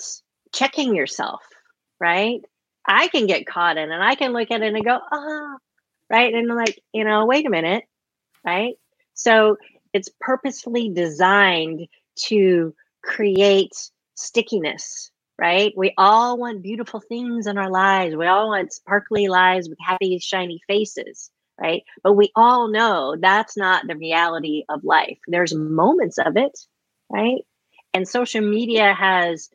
[0.55, 1.43] checking yourself,
[2.01, 2.41] right?
[2.87, 5.57] I can get caught in and I can look at it and go, oh,
[6.11, 6.33] right.
[6.33, 7.85] And like, you know, wait a minute,
[8.45, 8.75] right?
[9.15, 9.57] So
[9.93, 11.89] it's purposefully designed
[12.27, 13.73] to create
[14.15, 15.73] stickiness, right?
[15.77, 18.17] We all want beautiful things in our lives.
[18.17, 21.83] We all want sparkly lives with happy, shiny faces, right?
[22.03, 25.19] But we all know that's not the reality of life.
[25.27, 26.59] There's moments of it,
[27.11, 27.43] right?
[27.95, 29.49] And social media has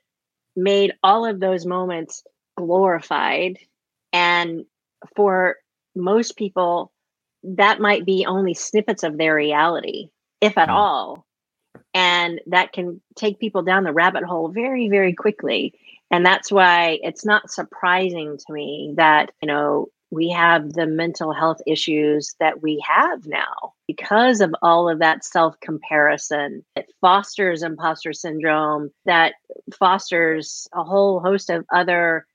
[0.63, 2.23] made all of those moments
[2.57, 3.57] glorified.
[4.13, 4.65] And
[5.15, 5.55] for
[5.95, 6.91] most people,
[7.43, 10.09] that might be only snippets of their reality,
[10.41, 11.25] if at all.
[11.93, 15.73] And that can take people down the rabbit hole very, very quickly.
[16.11, 21.33] And that's why it's not surprising to me that, you know, we have the mental
[21.33, 26.65] health issues that we have now because of all of that self comparison.
[26.75, 29.35] It fosters imposter syndrome, that
[29.77, 32.25] fosters a whole host of other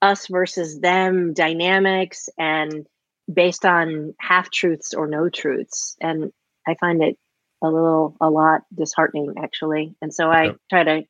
[0.00, 2.86] us versus them dynamics and
[3.32, 5.96] based on half truths or no truths.
[6.00, 6.32] And
[6.66, 7.18] I find it
[7.62, 9.94] a little, a lot disheartening actually.
[10.00, 10.56] And so I yep.
[10.70, 11.02] try to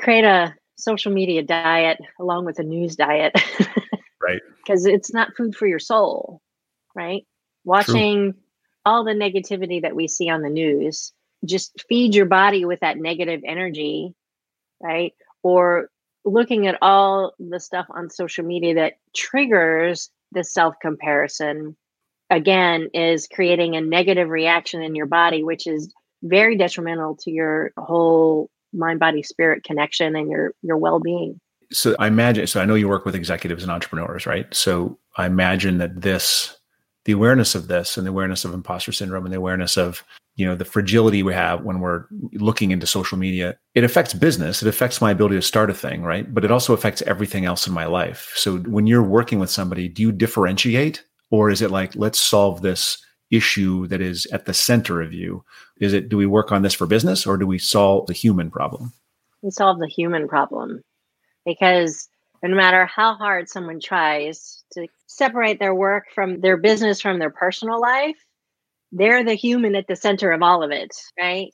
[0.00, 3.34] create a social media diet along with a news diet.
[4.28, 4.42] right.
[4.58, 6.40] Because it's not food for your soul
[6.94, 7.24] right?
[7.64, 8.40] Watching True.
[8.84, 11.12] all the negativity that we see on the news
[11.44, 14.14] just feed your body with that negative energy
[14.80, 15.12] right?
[15.42, 15.88] Or
[16.24, 21.76] looking at all the stuff on social media that triggers the self comparison
[22.30, 27.72] again is creating a negative reaction in your body which is very detrimental to your
[27.78, 31.40] whole mind body spirit connection and your your well-being
[31.72, 34.52] so I imagine, so I know you work with executives and entrepreneurs, right?
[34.54, 36.56] So I imagine that this,
[37.04, 40.02] the awareness of this and the awareness of imposter syndrome and the awareness of,
[40.36, 42.04] you know, the fragility we have when we're
[42.34, 44.62] looking into social media, it affects business.
[44.62, 46.32] It affects my ability to start a thing, right?
[46.32, 48.32] But it also affects everything else in my life.
[48.34, 52.62] So when you're working with somebody, do you differentiate or is it like, let's solve
[52.62, 55.44] this issue that is at the center of you?
[55.80, 58.50] Is it, do we work on this for business or do we solve the human
[58.50, 58.92] problem?
[59.42, 60.82] We solve the human problem
[61.48, 62.08] because
[62.42, 67.30] no matter how hard someone tries to separate their work from their business from their
[67.30, 68.18] personal life,
[68.92, 71.48] they're the human at the center of all of it, right?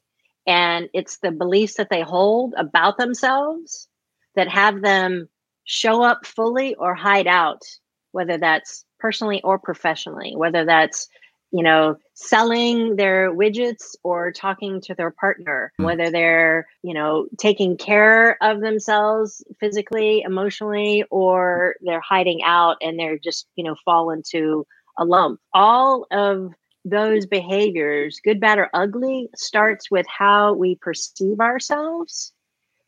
[0.49, 3.89] And it's the beliefs that they hold about themselves
[4.35, 5.29] that have them
[5.65, 7.63] show up fully or hide out,
[8.11, 11.09] whether that's personally or professionally, whether that's
[11.55, 15.85] you know, selling their widgets or talking to their partner, mm.
[15.85, 22.99] whether they're, you know, taking care of themselves physically, emotionally, or they're hiding out and
[22.99, 24.67] they're just, you know, fall into
[24.99, 25.39] a lump.
[25.53, 26.53] All of
[26.85, 32.33] those behaviors, good, bad, or ugly, starts with how we perceive ourselves,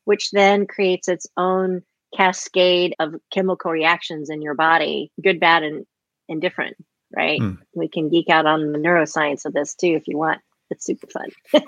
[0.07, 1.85] which then creates its own
[2.17, 5.87] cascade of chemical reactions in your body, good, bad, and
[6.29, 6.77] indifferent
[7.17, 7.41] right?
[7.41, 7.59] Mm.
[7.75, 10.41] We can geek out on the neuroscience of this too if you want.
[10.71, 11.63] It's super fun.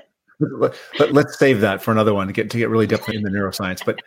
[0.40, 3.22] But Let, us save that for another one to get to get really deep in
[3.22, 3.84] the neuroscience.
[3.84, 4.00] But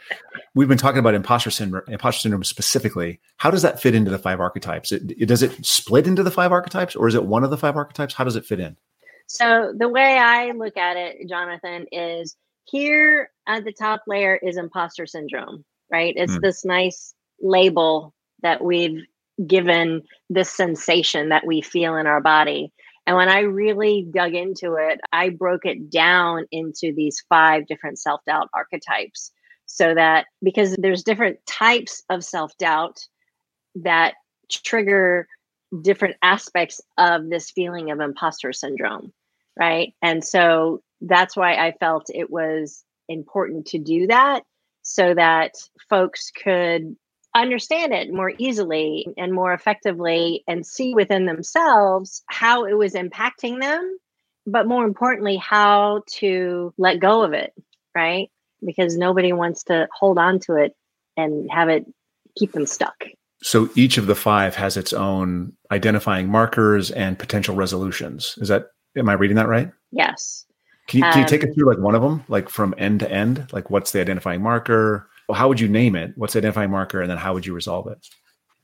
[0.55, 3.19] we've been talking about imposter syndrome, imposter syndrome specifically.
[3.35, 4.93] How does that fit into the five archetypes?
[4.93, 7.57] It, it, does it split into the five archetypes, or is it one of the
[7.57, 8.13] five archetypes?
[8.13, 8.77] How does it fit in?
[9.27, 14.55] So the way I look at it, Jonathan, is here at the top layer is
[14.55, 16.13] imposter syndrome, right?
[16.15, 16.41] It's mm.
[16.41, 19.03] this nice label that we've
[19.47, 22.71] given this sensation that we feel in our body.
[23.07, 27.99] And when I really dug into it, I broke it down into these five different
[27.99, 29.31] self doubt archetypes.
[29.65, 33.07] So that because there's different types of self doubt
[33.75, 34.15] that
[34.49, 35.27] trigger
[35.81, 39.13] different aspects of this feeling of imposter syndrome.
[39.57, 39.93] Right.
[40.01, 44.43] And so that's why I felt it was important to do that
[44.83, 45.53] so that
[45.89, 46.95] folks could
[47.33, 53.59] understand it more easily and more effectively and see within themselves how it was impacting
[53.59, 53.97] them
[54.45, 57.53] but more importantly how to let go of it
[57.95, 58.29] right?
[58.65, 60.75] Because nobody wants to hold on to it
[61.17, 61.85] and have it
[62.37, 63.05] keep them stuck.
[63.43, 68.37] So each of the five has its own identifying markers and potential resolutions.
[68.39, 69.71] Is that am I reading that right?
[69.91, 70.45] Yes.
[70.87, 72.99] Can you, can you take us um, through like one of them, like from end
[72.99, 73.47] to end?
[73.51, 75.07] Like what's the identifying marker?
[75.33, 76.13] How would you name it?
[76.15, 77.01] What's the identifying marker?
[77.01, 78.05] And then how would you resolve it?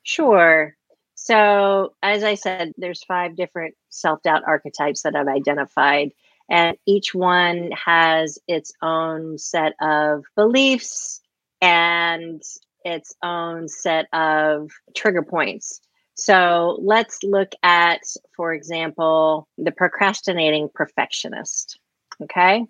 [0.04, 0.76] Sure.
[1.16, 6.12] So, as I said, there's five different self doubt archetypes that I've identified,
[6.50, 11.20] and each one has its own set of beliefs
[11.60, 12.42] and
[12.86, 15.82] its own set of trigger points.
[16.14, 18.02] So, let's look at,
[18.36, 21.80] for example, the procrastinating perfectionist.
[22.22, 22.64] Okay.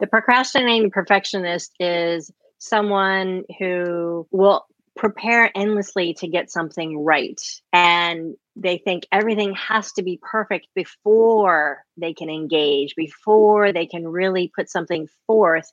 [0.00, 4.66] The procrastinating perfectionist is someone who will
[4.96, 7.40] prepare endlessly to get something right.
[7.72, 14.08] And they think everything has to be perfect before they can engage, before they can
[14.08, 15.70] really put something forth,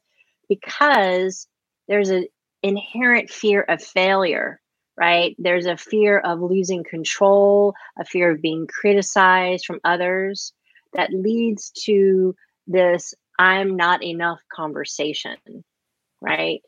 [0.49, 1.47] because
[1.87, 2.27] there's an
[2.61, 4.59] inherent fear of failure,
[4.97, 5.35] right?
[5.39, 10.53] There's a fear of losing control, a fear of being criticized from others
[10.93, 12.35] that leads to
[12.67, 15.37] this I'm not enough conversation,
[16.21, 16.61] right?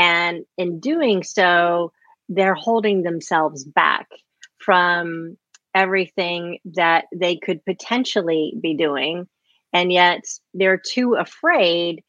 [0.00, 1.92] And in doing so,
[2.30, 4.08] they're holding themselves back
[4.56, 5.36] from
[5.74, 9.28] everything that they could potentially be doing.
[9.74, 10.22] And yet
[10.54, 12.02] they're too afraid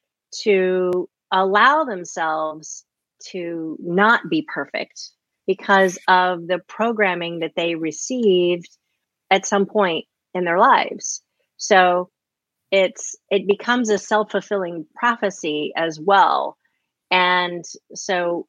[0.44, 2.86] to allow themselves
[3.32, 5.10] to not be perfect
[5.46, 8.70] because of the programming that they received
[9.30, 11.22] at some point in their lives.
[11.58, 12.10] So
[12.72, 16.58] it's it becomes a self-fulfilling prophecy as well.
[17.12, 18.48] And so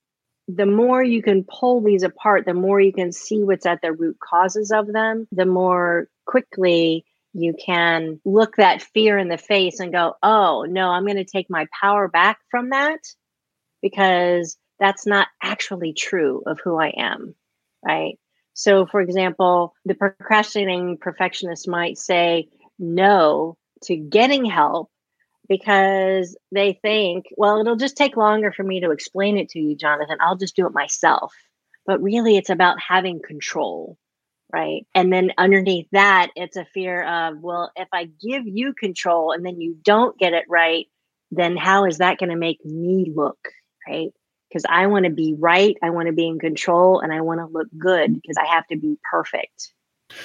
[0.49, 3.93] the more you can pull these apart, the more you can see what's at the
[3.93, 9.81] root causes of them, the more quickly you can look that fear in the face
[9.81, 13.01] and go, oh, no, I'm going to take my power back from that
[13.81, 17.35] because that's not actually true of who I am.
[17.85, 18.19] Right.
[18.55, 22.49] So, for example, the procrastinating perfectionist might say
[22.79, 24.91] no to getting help
[25.49, 29.77] because they think, well, it'll just take longer for me to explain it to you,
[29.77, 30.19] Jonathan.
[30.21, 31.35] I'll just do it myself.
[31.87, 33.99] But really, it's about having control,
[34.53, 34.87] right?
[34.95, 39.45] And then underneath that, it's a fear of, well, if I give you control and
[39.45, 40.87] then you don't get it right,
[41.33, 43.39] then how is that going to make me look,
[43.89, 44.11] right?
[44.49, 47.41] Because I want to be right, I want to be in control, and I want
[47.41, 49.73] to look good because I have to be perfect.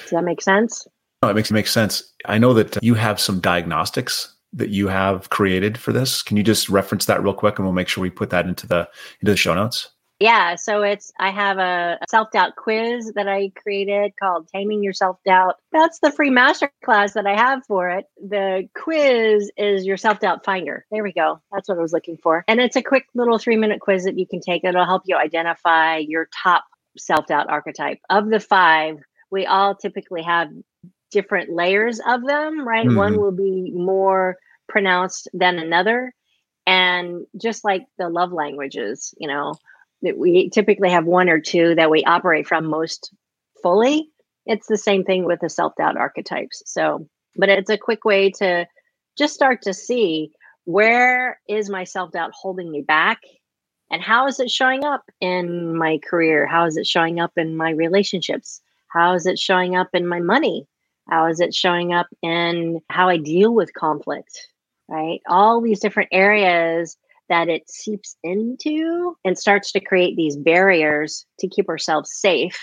[0.02, 0.86] Does that make sense?
[1.22, 2.12] No, it makes it makes sense.
[2.26, 6.22] I know that you have some diagnostics that you have created for this.
[6.22, 8.66] Can you just reference that real quick and we'll make sure we put that into
[8.66, 8.88] the
[9.20, 9.90] into the show notes?
[10.20, 15.54] Yeah, so it's I have a self-doubt quiz that I created called Taming Your Self-Doubt.
[15.70, 18.06] That's the free masterclass that I have for it.
[18.20, 20.84] The quiz is your self-doubt finder.
[20.90, 21.40] There we go.
[21.52, 22.42] That's what I was looking for.
[22.48, 25.98] And it's a quick little 3-minute quiz that you can take that'll help you identify
[25.98, 26.64] your top
[26.96, 28.00] self-doubt archetype.
[28.10, 28.96] Of the 5,
[29.30, 30.48] we all typically have
[31.10, 32.86] different layers of them, right?
[32.86, 32.96] Mm-hmm.
[32.96, 34.36] One will be more
[34.68, 36.12] pronounced than another.
[36.66, 39.54] And just like the love languages, you know,
[40.02, 43.12] that we typically have one or two that we operate from most
[43.62, 44.10] fully.
[44.46, 46.62] It's the same thing with the self doubt archetypes.
[46.66, 48.66] So, but it's a quick way to
[49.16, 50.30] just start to see
[50.64, 53.20] where is my self doubt holding me back
[53.90, 56.46] and how is it showing up in my career?
[56.46, 58.60] How is it showing up in my relationships?
[58.88, 60.66] How is it showing up in my money?
[61.08, 64.48] How is it showing up in how I deal with conflict?
[64.88, 65.20] Right?
[65.28, 66.96] All these different areas
[67.28, 72.58] that it seeps into and starts to create these barriers to keep ourselves safe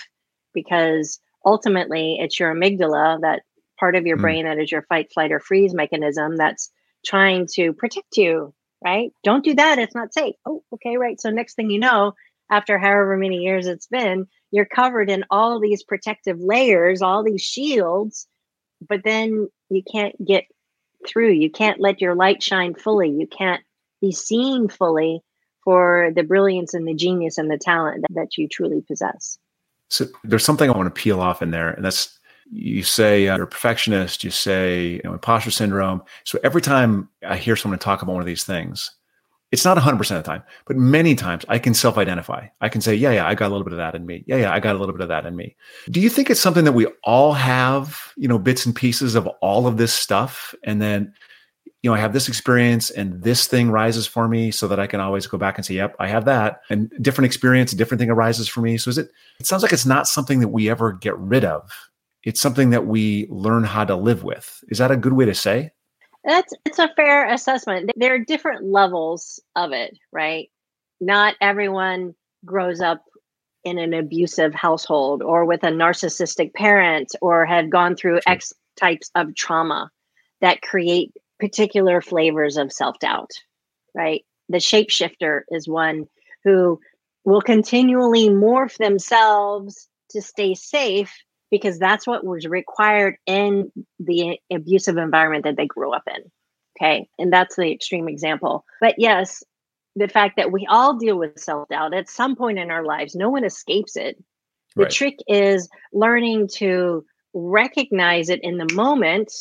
[0.53, 3.43] because ultimately it's your amygdala, that
[3.79, 4.21] part of your mm.
[4.21, 6.71] brain that is your fight, flight, or freeze mechanism that's
[7.05, 8.53] trying to protect you,
[8.83, 9.11] right?
[9.23, 9.77] Don't do that.
[9.77, 10.35] It's not safe.
[10.47, 11.19] Oh, okay, right.
[11.21, 12.13] So, next thing you know,
[12.49, 17.41] after however many years it's been, you're covered in all these protective layers, all these
[17.41, 18.27] shields
[18.87, 20.45] but then you can't get
[21.07, 21.31] through.
[21.31, 23.09] You can't let your light shine fully.
[23.09, 23.63] You can't
[24.01, 25.21] be seen fully
[25.63, 29.37] for the brilliance and the genius and the talent that, you truly possess.
[29.89, 32.19] So there's something I want to peel off in there, and that's
[32.51, 36.03] you say uh, you're a perfectionist, you say you know, imposter syndrome.
[36.23, 38.91] So every time I hear someone talk about one of these things,
[39.51, 42.47] it's not 100% of the time, but many times I can self identify.
[42.61, 44.23] I can say, yeah, yeah, I got a little bit of that in me.
[44.27, 45.55] Yeah, yeah, I got a little bit of that in me.
[45.89, 49.27] Do you think it's something that we all have, you know, bits and pieces of
[49.41, 50.55] all of this stuff?
[50.63, 51.13] And then,
[51.83, 54.87] you know, I have this experience and this thing rises for me so that I
[54.87, 56.61] can always go back and say, yep, I have that.
[56.71, 58.77] And different experience, a different thing arises for me.
[58.77, 61.71] So is it, it sounds like it's not something that we ever get rid of.
[62.23, 64.63] It's something that we learn how to live with.
[64.69, 65.71] Is that a good way to say?
[66.25, 67.91] That's it's a fair assessment.
[67.95, 70.49] There are different levels of it, right?
[70.99, 73.03] Not everyone grows up
[73.63, 79.09] in an abusive household or with a narcissistic parent or had gone through X types
[79.15, 79.89] of trauma
[80.41, 83.31] that create particular flavors of self-doubt,
[83.93, 84.23] right?
[84.49, 86.05] The shapeshifter is one
[86.43, 86.79] who
[87.23, 91.13] will continually morph themselves to stay safe
[91.51, 96.31] because that's what was required in the abusive environment that they grew up in.
[96.77, 97.07] Okay.
[97.17, 98.65] And that's the extreme example.
[98.81, 99.43] But yes,
[99.95, 103.15] the fact that we all deal with self doubt at some point in our lives,
[103.15, 104.21] no one escapes it.
[104.75, 104.91] The right.
[104.91, 109.31] trick is learning to recognize it in the moment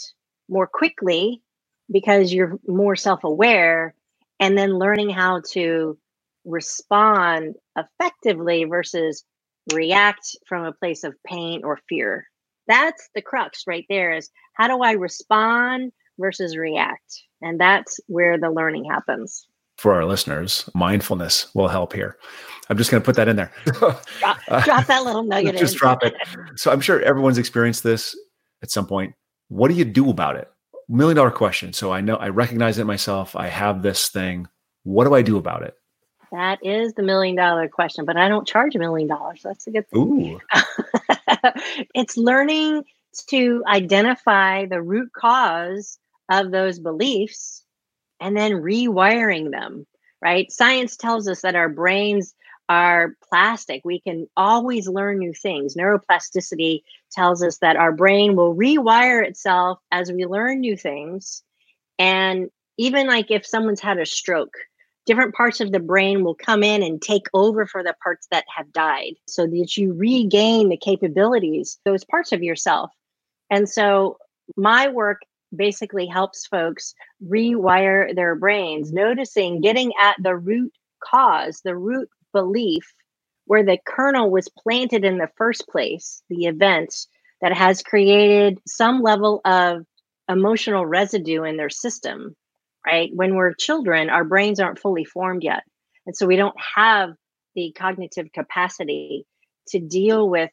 [0.48, 1.42] more quickly
[1.90, 3.94] because you're more self aware,
[4.38, 5.98] and then learning how to
[6.44, 9.24] respond effectively versus
[9.72, 12.26] react from a place of pain or fear.
[12.66, 17.22] That's the crux right there is how do I respond versus react?
[17.42, 19.46] And that's where the learning happens.
[19.76, 22.16] For our listeners, mindfulness will help here.
[22.70, 23.52] I'm just going to put that in there.
[23.64, 24.00] drop,
[24.64, 25.56] drop that little nugget.
[25.58, 25.78] just in.
[25.78, 26.14] drop it.
[26.56, 28.16] So I'm sure everyone's experienced this
[28.62, 29.14] at some point.
[29.48, 30.48] What do you do about it?
[30.88, 31.72] Million dollar question.
[31.72, 33.34] So I know I recognize it myself.
[33.34, 34.46] I have this thing.
[34.84, 35.74] What do I do about it?
[36.34, 39.40] That is the million dollar question, but I don't charge a million dollars.
[39.44, 40.40] That's a good thing.
[41.94, 42.82] it's learning
[43.28, 45.96] to identify the root cause
[46.28, 47.62] of those beliefs
[48.20, 49.86] and then rewiring them,
[50.20, 50.50] right?
[50.50, 52.34] Science tells us that our brains
[52.68, 53.82] are plastic.
[53.84, 55.76] We can always learn new things.
[55.76, 56.80] Neuroplasticity
[57.12, 61.44] tells us that our brain will rewire itself as we learn new things.
[61.96, 64.54] And even like if someone's had a stroke,
[65.06, 68.44] different parts of the brain will come in and take over for the parts that
[68.54, 72.90] have died so that you regain the capabilities, those parts of yourself.
[73.50, 74.16] And so
[74.56, 75.20] my work
[75.54, 76.94] basically helps folks
[77.24, 82.94] rewire their brains, noticing, getting at the root cause, the root belief
[83.46, 87.08] where the kernel was planted in the first place, the events
[87.42, 89.84] that has created some level of
[90.30, 92.34] emotional residue in their system
[92.86, 93.10] right?
[93.14, 95.62] When we're children, our brains aren't fully formed yet.
[96.06, 97.14] And so we don't have
[97.54, 99.26] the cognitive capacity
[99.68, 100.50] to deal with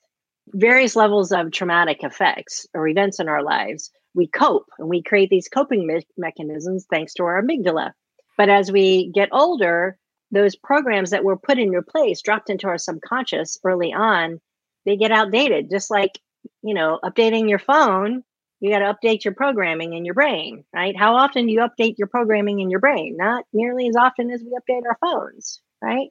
[0.47, 3.91] various levels of traumatic effects or events in our lives.
[4.13, 7.91] We cope and we create these coping me- mechanisms thanks to our amygdala.
[8.37, 9.97] But as we get older,
[10.31, 14.39] those programs that were put in your place, dropped into our subconscious early on,
[14.85, 15.69] they get outdated.
[15.69, 16.19] Just like,
[16.63, 18.23] you know, updating your phone
[18.61, 20.95] you got to update your programming in your brain, right?
[20.97, 23.17] How often do you update your programming in your brain?
[23.17, 26.09] Not nearly as often as we update our phones, right?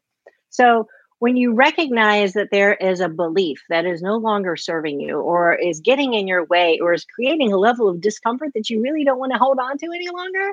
[0.50, 0.88] So
[1.20, 5.54] when you recognize that there is a belief that is no longer serving you or
[5.54, 9.04] is getting in your way or is creating a level of discomfort that you really
[9.04, 10.52] don't want to hold on to any longer,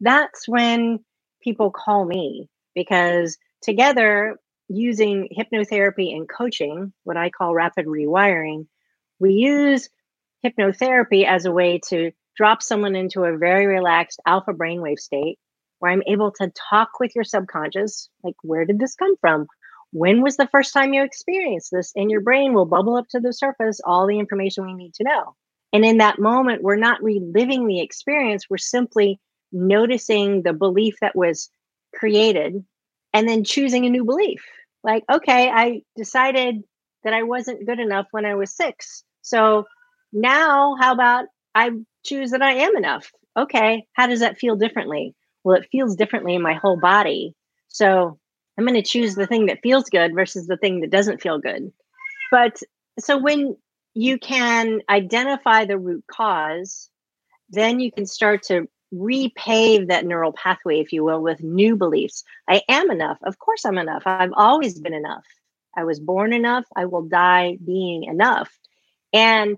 [0.00, 1.00] that's when
[1.42, 4.36] people call me because together
[4.68, 8.66] using hypnotherapy and coaching, what I call rapid rewiring,
[9.18, 9.88] we use
[10.44, 15.38] hypnotherapy as a way to drop someone into a very relaxed alpha brainwave state
[15.78, 19.46] where I'm able to talk with your subconscious like, where did this come from?
[19.92, 21.92] When was the first time you experienced this?
[21.94, 25.04] And your brain will bubble up to the surface all the information we need to
[25.04, 25.34] know.
[25.72, 29.20] And in that moment, we're not reliving the experience, we're simply
[29.52, 31.50] noticing the belief that was
[31.94, 32.64] created
[33.12, 34.42] and then choosing a new belief.
[34.82, 36.62] Like, okay, I decided
[37.04, 39.04] that I wasn't good enough when I was six.
[39.22, 39.66] So
[40.12, 41.70] now, how about I
[42.04, 43.10] choose that I am enough?
[43.36, 45.14] Okay, how does that feel differently?
[45.44, 47.34] Well, it feels differently in my whole body.
[47.68, 48.18] So
[48.58, 51.38] I'm going to choose the thing that feels good versus the thing that doesn't feel
[51.38, 51.72] good.
[52.30, 52.62] But
[52.98, 53.56] so when
[53.94, 56.90] you can identify the root cause,
[57.48, 62.24] then you can start to repave that neural pathway, if you will, with new beliefs.
[62.48, 63.18] I am enough.
[63.22, 64.02] Of course, I'm enough.
[64.06, 65.24] I've always been enough.
[65.76, 66.64] I was born enough.
[66.76, 68.50] I will die being enough.
[69.14, 69.56] And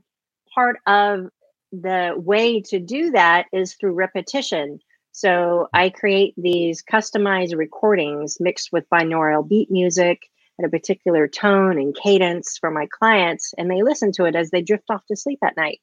[0.54, 1.26] part of
[1.72, 4.78] the way to do that is through repetition.
[5.12, 10.22] So I create these customized recordings mixed with binaural beat music
[10.58, 14.50] and a particular tone and cadence for my clients, and they listen to it as
[14.50, 15.80] they drift off to sleep at night.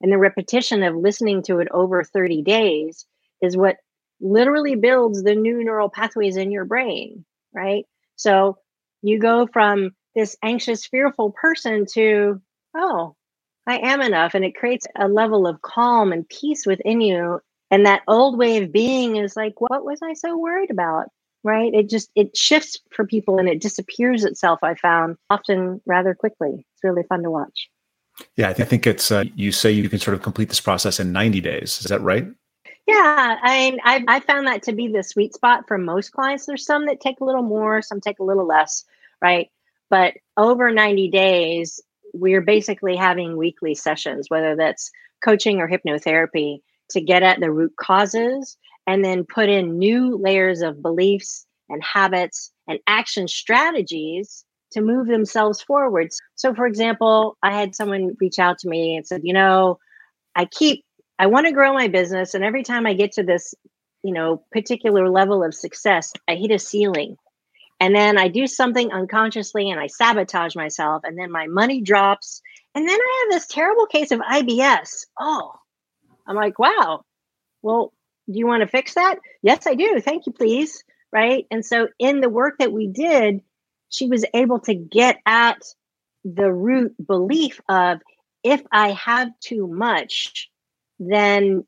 [0.00, 3.06] And the repetition of listening to it over 30 days
[3.42, 3.76] is what
[4.20, 7.84] literally builds the new neural pathways in your brain, right?
[8.16, 8.58] So
[9.02, 12.40] you go from this anxious, fearful person to,
[12.76, 13.14] oh,
[13.68, 14.34] I am enough.
[14.34, 17.40] And it creates a level of calm and peace within you.
[17.70, 21.10] And that old way of being is like, what was I so worried about?
[21.44, 21.72] Right.
[21.72, 26.66] It just, it shifts for people and it disappears itself, I found often rather quickly.
[26.74, 27.68] It's really fun to watch.
[28.36, 28.48] Yeah.
[28.48, 31.40] I think it's, uh, you say you can sort of complete this process in 90
[31.42, 31.78] days.
[31.80, 32.26] Is that right?
[32.88, 36.46] Yeah, I mean, I, I found that to be the sweet spot for most clients.
[36.46, 38.82] There's some that take a little more, some take a little less,
[39.20, 39.50] right?
[39.90, 41.82] But over 90 days,
[42.12, 44.90] we're basically having weekly sessions, whether that's
[45.24, 46.58] coaching or hypnotherapy,
[46.90, 48.56] to get at the root causes
[48.86, 55.06] and then put in new layers of beliefs and habits and action strategies to move
[55.06, 56.20] themselves forwards.
[56.34, 59.78] So, for example, I had someone reach out to me and said, You know,
[60.34, 60.84] I keep,
[61.18, 62.34] I want to grow my business.
[62.34, 63.54] And every time I get to this,
[64.02, 67.16] you know, particular level of success, I hit a ceiling.
[67.80, 71.02] And then I do something unconsciously and I sabotage myself.
[71.04, 72.42] And then my money drops.
[72.74, 75.06] And then I have this terrible case of IBS.
[75.18, 75.52] Oh,
[76.26, 77.02] I'm like, wow.
[77.62, 77.92] Well,
[78.30, 79.18] do you want to fix that?
[79.42, 80.00] Yes, I do.
[80.00, 80.82] Thank you, please.
[81.12, 81.46] Right.
[81.50, 83.40] And so in the work that we did,
[83.88, 85.62] she was able to get at
[86.24, 88.00] the root belief of
[88.44, 90.50] if I have too much,
[90.98, 91.64] then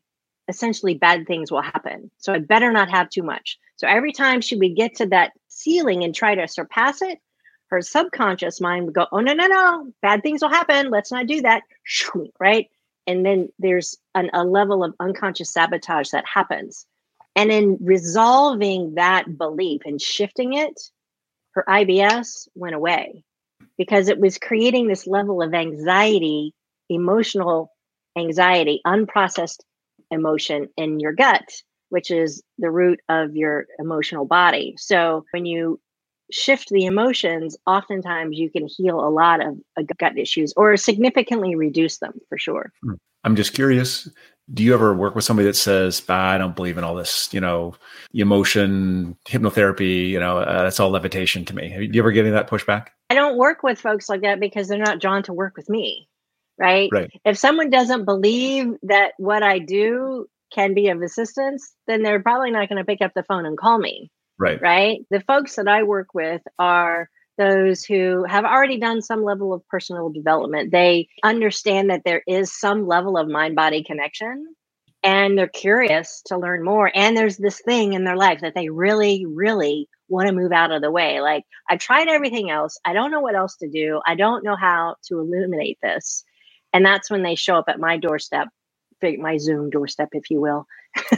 [0.49, 2.11] essentially bad things will happen.
[2.19, 3.59] So I better not have too much.
[3.77, 7.19] So every time she would get to that ceiling and try to surpass it,
[7.69, 10.91] her subconscious mind would go, Oh, no, no, no, bad things will happen.
[10.91, 11.63] Let's not do that.
[12.39, 12.71] Right.
[13.07, 16.87] And then there's an, a level of unconscious sabotage that happens.
[17.37, 20.81] And in resolving that belief and shifting it,
[21.53, 23.25] her IBS went away
[23.79, 26.55] because it was creating this level of anxiety,
[26.89, 27.73] emotional
[28.17, 29.61] anxiety, unprocessed
[30.11, 31.49] emotion in your gut,
[31.91, 34.75] which is the root of your emotional body.
[34.79, 35.81] So when you
[36.33, 41.55] shift the emotions, oftentimes you can heal a lot of uh, gut issues or significantly
[41.55, 42.73] reduce them for sure.
[42.83, 42.95] Hmm.
[43.25, 44.09] I'm just curious
[44.53, 47.33] do you ever work with somebody that says ah, i don't believe in all this
[47.33, 47.75] you know
[48.13, 52.49] emotion hypnotherapy you know uh, that's all levitation to me have you ever getting that
[52.49, 55.69] pushback i don't work with folks like that because they're not drawn to work with
[55.69, 56.09] me
[56.59, 62.03] right right if someone doesn't believe that what i do can be of assistance then
[62.03, 65.21] they're probably not going to pick up the phone and call me right right the
[65.21, 67.09] folks that i work with are
[67.41, 70.71] those who have already done some level of personal development.
[70.71, 74.55] They understand that there is some level of mind body connection
[75.03, 76.91] and they're curious to learn more.
[76.95, 80.71] And there's this thing in their life that they really, really want to move out
[80.71, 81.23] of the way.
[81.23, 82.79] Like, I've tried everything else.
[82.85, 84.03] I don't know what else to do.
[84.07, 86.25] I don't know how to illuminate this.
[86.75, 88.49] And that's when they show up at my doorstep,
[89.03, 90.67] my Zoom doorstep, if you will.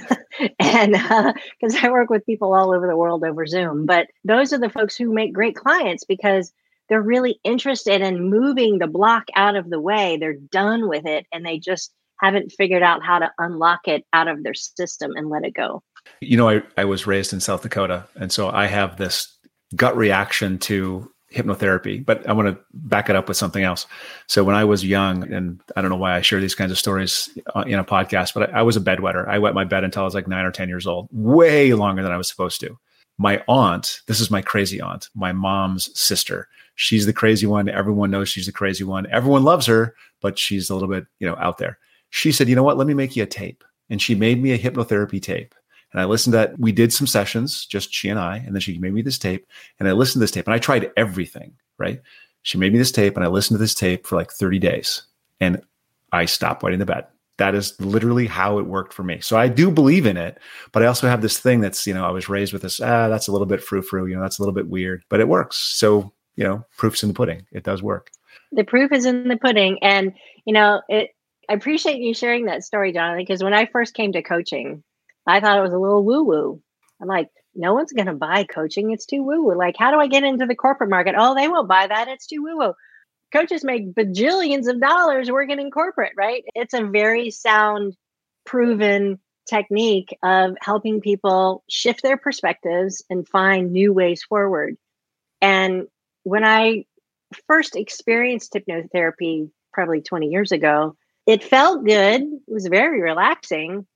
[0.59, 4.53] and because uh, I work with people all over the world over Zoom, but those
[4.53, 6.53] are the folks who make great clients because
[6.89, 10.17] they're really interested in moving the block out of the way.
[10.19, 14.29] They're done with it and they just haven't figured out how to unlock it out
[14.29, 15.83] of their system and let it go.
[16.21, 19.39] You know, I, I was raised in South Dakota, and so I have this
[19.77, 23.87] gut reaction to hypnotherapy, but I want to back it up with something else.
[24.27, 26.79] So when I was young, and I don't know why I share these kinds of
[26.79, 29.27] stories uh, in a podcast, but I, I was a bedwetter.
[29.29, 32.03] I wet my bed until I was like nine or 10 years old, way longer
[32.03, 32.79] than I was supposed to.
[33.19, 36.49] My aunt, this is my crazy aunt, my mom's sister.
[36.75, 37.69] She's the crazy one.
[37.69, 39.07] Everyone knows she's the crazy one.
[39.11, 41.79] Everyone loves her, but she's a little bit, you know, out there.
[42.11, 42.79] She said, you know what?
[42.79, 43.65] Let me make you a tape.
[43.91, 45.55] And she made me a hypnotherapy tape.
[45.93, 46.59] And I listened to that.
[46.59, 49.47] We did some sessions, just she and I, and then she made me this tape.
[49.79, 52.01] And I listened to this tape and I tried everything, right?
[52.43, 55.03] She made me this tape and I listened to this tape for like 30 days
[55.41, 55.63] and
[56.13, 57.07] I stopped wetting the bed.
[57.39, 59.21] That is literally how it worked for me.
[59.21, 60.39] So I do believe in it,
[60.71, 63.09] but I also have this thing that's, you know, I was raised with this, ah,
[63.09, 65.29] that's a little bit frou frou, you know, that's a little bit weird, but it
[65.29, 65.57] works.
[65.57, 67.47] So, you know, proof's in the pudding.
[67.53, 68.11] It does work.
[68.53, 69.79] The proof is in the pudding.
[69.83, 70.13] And,
[70.45, 71.11] you know, it,
[71.49, 74.83] I appreciate you sharing that story, Jonathan, because when I first came to coaching,
[75.27, 76.63] I thought it was a little woo woo.
[77.01, 78.91] I'm like, no one's going to buy coaching.
[78.91, 79.57] It's too woo woo.
[79.57, 81.15] Like, how do I get into the corporate market?
[81.17, 82.09] Oh, they won't buy that.
[82.09, 82.75] It's too woo woo.
[83.33, 86.45] Coaches make bajillions of dollars working in corporate, right?
[86.55, 87.97] It's a very sound,
[88.45, 89.19] proven
[89.49, 94.77] technique of helping people shift their perspectives and find new ways forward.
[95.41, 95.87] And
[96.23, 96.85] when I
[97.47, 100.97] first experienced hypnotherapy, probably 20 years ago,
[101.27, 102.23] it felt good.
[102.23, 103.87] It was very relaxing,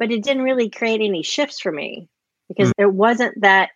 [0.00, 2.08] but it didn't really create any shifts for me
[2.48, 2.76] because mm.
[2.78, 3.68] there wasn't that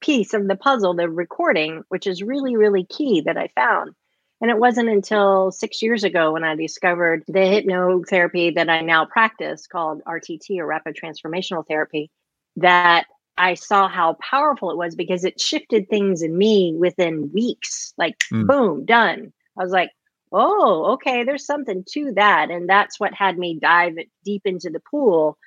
[0.00, 3.92] piece of the puzzle, the recording, which is really, really key that I found.
[4.40, 9.04] And it wasn't until six years ago when I discovered the hypnotherapy that I now
[9.04, 12.10] practice called RTT or rapid transformational therapy
[12.56, 13.06] that
[13.36, 17.92] I saw how powerful it was because it shifted things in me within weeks.
[17.98, 18.46] Like, mm.
[18.46, 19.32] boom, done.
[19.58, 19.90] I was like,
[20.30, 22.50] oh, okay, there's something to that.
[22.50, 25.38] And that's what had me dive deep into the pool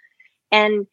[0.51, 0.87] and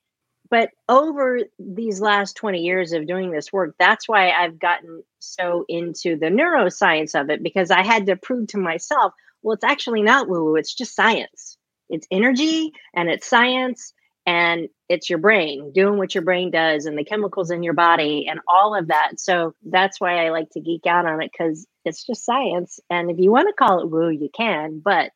[0.51, 5.65] but over these last 20 years of doing this work, that's why I've gotten so
[5.69, 10.03] into the neuroscience of it because I had to prove to myself, well, it's actually
[10.03, 11.57] not woo woo, it's just science.
[11.89, 13.95] It's energy and it's science.
[14.27, 18.27] and it's your brain doing what your brain does and the chemicals in your body
[18.29, 19.13] and all of that.
[19.19, 22.79] So that's why I like to geek out on it because it's just science.
[22.91, 25.11] And if you want to call it woo, you can, but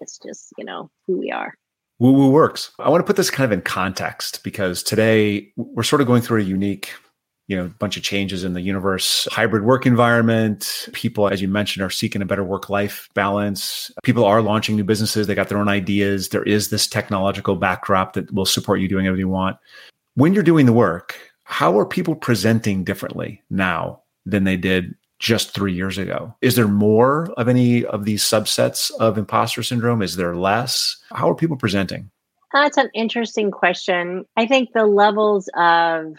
[0.00, 1.54] it's just, you know, who we are.
[1.98, 2.72] Woo woo works.
[2.78, 6.22] I want to put this kind of in context because today we're sort of going
[6.22, 6.92] through a unique
[7.48, 10.88] you know, bunch of changes in the universe, hybrid work environment.
[10.92, 13.90] People, as you mentioned, are seeking a better work life balance.
[14.04, 15.26] People are launching new businesses.
[15.26, 16.28] They got their own ideas.
[16.28, 19.58] There is this technological backdrop that will support you doing whatever you want.
[20.14, 25.54] When you're doing the work, how are people presenting differently now than they did just
[25.54, 26.34] three years ago?
[26.42, 30.02] Is there more of any of these subsets of imposter syndrome?
[30.02, 30.98] Is there less?
[31.12, 32.10] How are people presenting?
[32.52, 34.26] That's an interesting question.
[34.36, 36.16] I think the levels of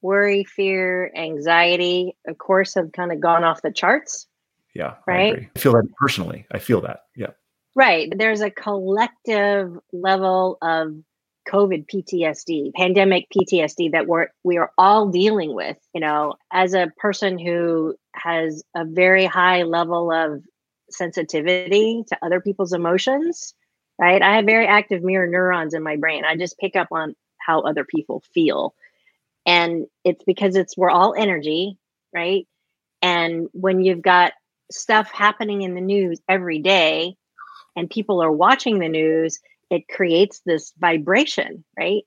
[0.00, 4.26] worry, fear, anxiety, of course, have kind of gone off the charts.
[4.74, 4.94] Yeah.
[5.06, 5.34] Right.
[5.34, 6.46] I, I, feel that personally.
[6.52, 7.00] I feel that.
[7.16, 7.30] Yeah.
[7.74, 8.12] Right.
[8.16, 10.94] There's a collective level of
[11.48, 15.76] COVID PTSD, pandemic PTSD that we're we are all dealing with.
[15.92, 20.42] You know, as a person who has a very high level of
[20.90, 23.54] sensitivity to other people's emotions,
[23.98, 24.22] right?
[24.22, 26.24] I have very active mirror neurons in my brain.
[26.24, 28.74] I just pick up on how other people feel
[29.46, 31.76] and it's because it's we're all energy
[32.12, 32.46] right
[33.02, 34.32] and when you've got
[34.70, 37.16] stuff happening in the news every day
[37.76, 39.40] and people are watching the news
[39.74, 42.02] it creates this vibration right?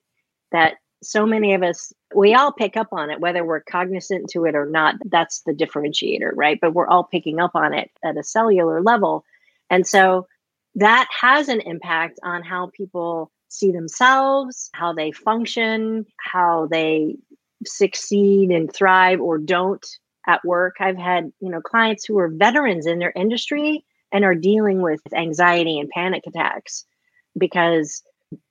[0.52, 4.44] That so many of us we all pick up on it whether we're cognizant to
[4.44, 6.58] it or not that's the differentiator right?
[6.60, 9.24] But we're all picking up on it at a cellular level.
[9.70, 10.26] And so
[10.74, 17.16] that has an impact on how people see themselves how they function how they
[17.66, 19.84] succeed and thrive or don't
[20.26, 20.76] at work.
[20.78, 25.00] I've had, you know, clients who are veterans in their industry and are dealing with
[25.14, 26.84] anxiety and panic attacks
[27.36, 28.02] because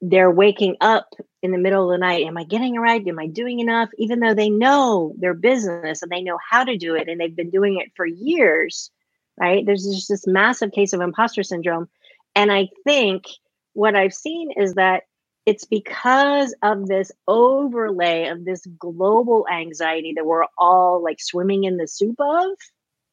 [0.01, 1.13] they're waking up
[1.43, 2.25] in the middle of the night.
[2.25, 3.05] Am I getting it right?
[3.07, 3.89] Am I doing enough?
[3.97, 7.35] Even though they know their business and they know how to do it and they've
[7.35, 8.91] been doing it for years,
[9.39, 9.65] right?
[9.65, 11.87] There's just this massive case of imposter syndrome.
[12.35, 13.25] And I think
[13.73, 15.03] what I've seen is that
[15.45, 21.77] it's because of this overlay of this global anxiety that we're all like swimming in
[21.77, 22.49] the soup of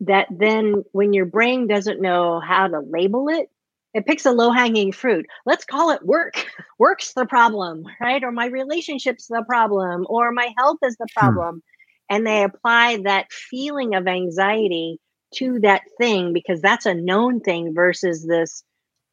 [0.01, 3.49] that then when your brain doesn't know how to label it
[3.95, 6.47] it picks a low hanging fruit let's call it work
[6.79, 11.19] work's the problem right or my relationship's the problem or my health is the hmm.
[11.19, 12.15] problem hmm.
[12.15, 14.99] and they apply that feeling of anxiety
[15.35, 18.63] to that thing because that's a known thing versus this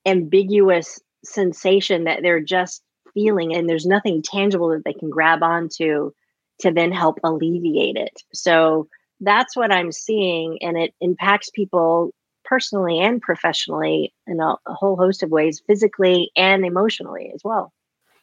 [0.05, 2.82] ambiguous sensation that they're just
[3.13, 6.11] feeling and there's nothing tangible that they can grab onto
[6.59, 8.21] to then help alleviate it.
[8.34, 8.88] So
[9.19, 12.13] that's what I'm seeing and it impacts people
[12.52, 17.72] personally and professionally in a, a whole host of ways, physically and emotionally as well.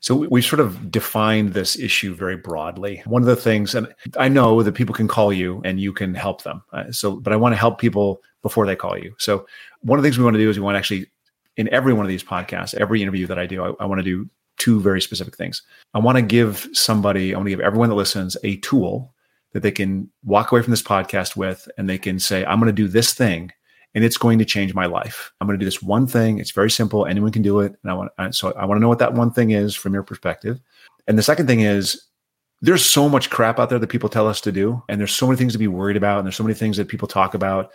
[0.01, 3.03] So we sort of defined this issue very broadly.
[3.07, 6.15] One of the things, and I know that people can call you and you can
[6.15, 6.63] help them.
[6.75, 9.15] Uh, so, but I want to help people before they call you.
[9.19, 9.47] So
[9.81, 11.07] one of the things we want to do is we want to actually,
[11.57, 14.05] in every one of these podcasts, every interview that I do, I, I want to
[14.05, 15.63] do two very specific things.
[15.95, 19.15] I want to give somebody, I want to give everyone that listens a tool
[19.53, 22.67] that they can walk away from this podcast with and they can say, I'm going
[22.67, 23.53] to do this thing
[23.95, 25.33] and it's going to change my life.
[25.41, 26.39] I'm going to do this one thing.
[26.39, 27.07] It's very simple.
[27.07, 27.75] Anyone can do it.
[27.83, 30.03] And I want, so I want to know what that one thing is from your
[30.03, 30.61] perspective.
[31.07, 32.01] And the second thing is
[32.61, 34.83] there's so much crap out there that people tell us to do.
[34.89, 36.19] And there's so many things to be worried about.
[36.19, 37.71] And there's so many things that people talk about.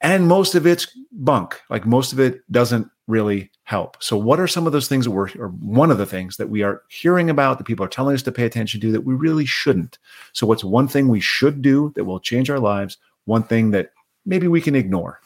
[0.00, 1.60] And most of it's bunk.
[1.68, 4.02] Like most of it doesn't really help.
[4.02, 6.50] So, what are some of those things that we're, or one of the things that
[6.50, 9.14] we are hearing about that people are telling us to pay attention to that we
[9.14, 9.98] really shouldn't?
[10.32, 12.98] So, what's one thing we should do that will change our lives?
[13.24, 13.92] One thing that
[14.26, 15.20] maybe we can ignore?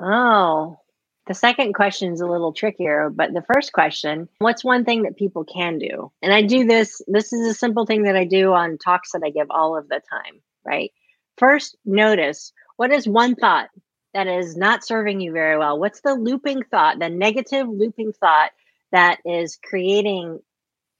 [0.00, 0.78] Oh,
[1.26, 5.16] the second question is a little trickier, but the first question what's one thing that
[5.16, 6.10] people can do?
[6.22, 9.22] And I do this, this is a simple thing that I do on talks that
[9.24, 10.90] I give all of the time, right?
[11.36, 13.68] First, notice what is one thought
[14.14, 15.78] that is not serving you very well?
[15.78, 18.50] What's the looping thought, the negative looping thought
[18.90, 20.40] that is creating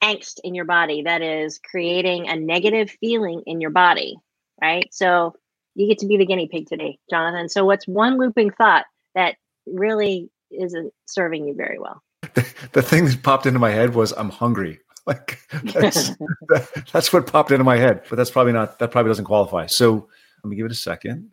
[0.02, 4.16] angst in your body, that is creating a negative feeling in your body,
[4.60, 4.86] right?
[4.92, 5.34] So
[5.74, 7.48] you get to be the guinea pig today, Jonathan.
[7.48, 12.02] So, what's one looping thought that really isn't uh, serving you very well?
[12.34, 14.80] The, the thing that popped into my head was, I'm hungry.
[15.06, 16.10] Like that's,
[16.92, 19.66] that's what popped into my head, but that's probably not, that probably doesn't qualify.
[19.66, 20.08] So,
[20.44, 21.30] let me give it a second.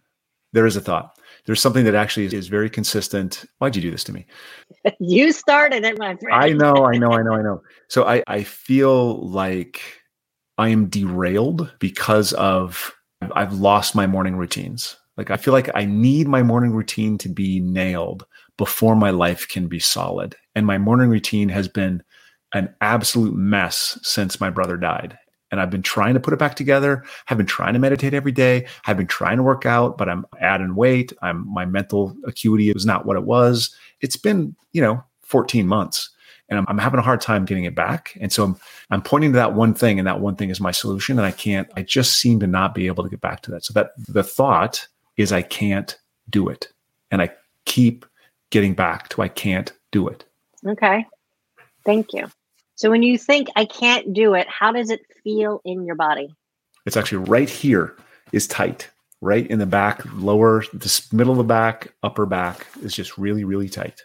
[0.54, 1.18] There is a thought
[1.48, 3.46] there's something that actually is, is very consistent.
[3.58, 4.26] Why'd you do this to me?
[5.00, 6.36] you started it, my friend.
[6.36, 7.62] I know, I know, I know, I know.
[7.88, 9.82] So I, I feel like
[10.58, 14.98] I am derailed because of I've lost my morning routines.
[15.18, 18.26] Like I feel like I need my morning routine to be nailed
[18.58, 20.36] before my life can be solid.
[20.56, 22.04] And my morning routine has been
[22.54, 25.18] an absolute mess since my brother died.
[25.50, 27.06] And I've been trying to put it back together.
[27.30, 28.68] I've been trying to meditate every day.
[28.86, 31.14] I've been trying to work out, but I'm adding weight.
[31.22, 33.76] I'm my mental acuity is not what it was.
[34.02, 36.10] It's been, you know, 14 months
[36.50, 38.18] and I'm, I'm, having a hard time getting it back.
[38.22, 38.56] And so I'm,
[38.90, 41.18] I'm pointing to that one thing, and that one thing is my solution.
[41.18, 43.66] And I can't, I just seem to not be able to get back to that.
[43.66, 44.88] So that the thought
[45.18, 45.98] is I can't
[46.30, 46.72] do it.
[47.12, 47.32] And I
[47.66, 48.06] keep
[48.50, 50.24] getting back to I can't do it.
[50.66, 51.06] Okay.
[51.86, 52.28] Thank you.
[52.76, 56.36] So when you think I can't do it, how does it feel in your body?
[56.86, 57.96] It's actually right here
[58.32, 58.90] is tight.
[59.20, 63.44] Right in the back, lower, this middle of the back, upper back is just really,
[63.44, 64.04] really tight.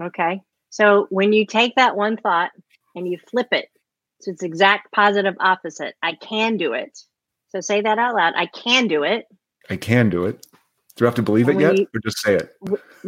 [0.00, 0.40] Okay.
[0.70, 2.50] So when you take that one thought
[2.94, 3.68] and you flip it
[4.22, 6.98] to its exact positive opposite, I can do it.
[7.48, 8.34] So say that out loud.
[8.36, 9.26] I can do it.
[9.70, 10.46] I can do it.
[10.96, 12.56] Do I have to believe it yet, you, or just say it?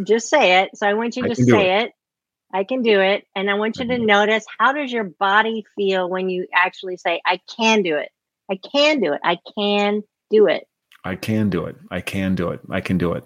[0.03, 0.71] Just say it.
[0.75, 1.87] So I want you to say it.
[1.87, 1.91] it.
[2.53, 6.09] I can do it, and I want you to notice how does your body feel
[6.09, 8.09] when you actually say, "I can do it.
[8.49, 9.21] I can do it.
[9.23, 10.67] I can do it."
[11.03, 11.75] I can do it.
[11.89, 12.59] I can do it.
[12.69, 13.23] I can do it.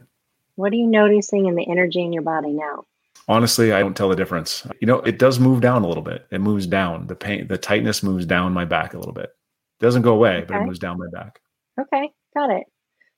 [0.55, 2.85] What are you noticing in the energy in your body now?
[3.27, 4.67] Honestly, I don't tell the difference.
[4.79, 6.27] You know, it does move down a little bit.
[6.31, 7.07] It moves down.
[7.07, 9.31] The pain, the tightness moves down my back a little bit.
[9.79, 10.45] It doesn't go away, okay.
[10.47, 11.39] but it moves down my back.
[11.79, 12.65] Okay, got it.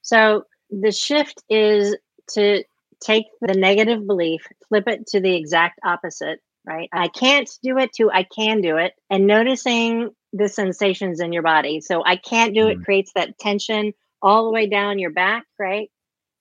[0.01, 1.95] So the shift is
[2.31, 2.63] to
[3.01, 6.89] take the negative belief, flip it to the exact opposite, right?
[6.93, 11.43] I can't do it to I can do it, and noticing the sensations in your
[11.43, 11.81] body.
[11.81, 12.81] So I can't do mm-hmm.
[12.81, 15.89] it creates that tension all the way down your back, right?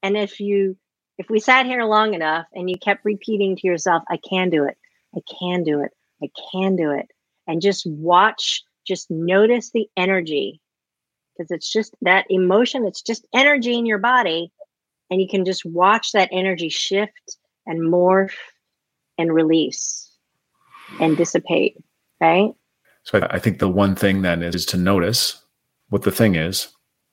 [0.02, 0.76] And if you
[1.18, 4.64] if we sat here long enough and you kept repeating to yourself, I can do
[4.64, 4.76] it,
[5.14, 5.92] I can do it,
[6.22, 7.10] I can do it,
[7.46, 10.60] and just watch, just notice the energy
[11.36, 14.52] because it's just that emotion, it's just energy in your body.
[15.10, 18.32] And you can just watch that energy shift and morph
[19.18, 20.10] and release
[20.98, 21.76] and dissipate,
[22.20, 22.50] right?
[23.04, 25.40] So I think the one thing then is, is to notice
[25.90, 26.68] what the thing is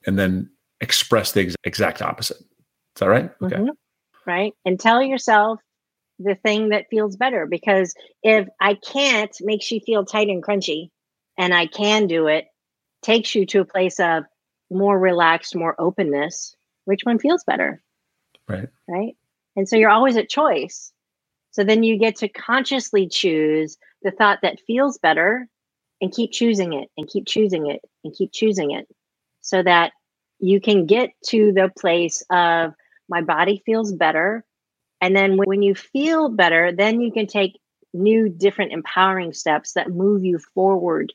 [0.08, 0.50] and then
[0.82, 2.38] express the ex- exact opposite.
[2.38, 3.30] Is that right?
[3.44, 3.58] Okay.
[3.58, 3.70] Mm-hmm
[4.26, 4.54] right?
[4.66, 5.60] And tell yourself
[6.20, 10.90] the thing that feels better because if I can't makes you feel tight and crunchy
[11.38, 12.46] and I can do it,
[13.02, 14.24] takes you to a place of
[14.70, 16.56] more relaxed, more openness.
[16.86, 17.82] Which one feels better?
[18.48, 18.68] Right.
[18.88, 19.16] Right.
[19.56, 20.92] And so you're always at choice.
[21.52, 25.48] So then you get to consciously choose the thought that feels better
[26.02, 28.88] and keep choosing it and keep choosing it and keep choosing it
[29.42, 29.94] so that
[30.40, 32.74] you can get to the place of
[33.14, 34.44] my body feels better.
[35.00, 37.60] And then when you feel better, then you can take
[37.94, 41.14] new, different, empowering steps that move you forward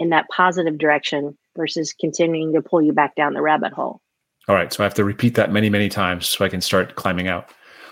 [0.00, 4.00] in that positive direction versus continuing to pull you back down the rabbit hole.
[4.48, 4.72] All right.
[4.72, 7.50] So I have to repeat that many, many times so I can start climbing out.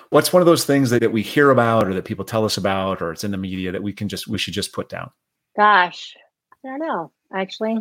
[0.09, 2.57] What's one of those things that, that we hear about or that people tell us
[2.57, 5.13] about or it's in the media that we can just, we should just put down?
[5.57, 6.17] Gosh,
[6.65, 7.13] I don't know.
[7.33, 7.75] Actually,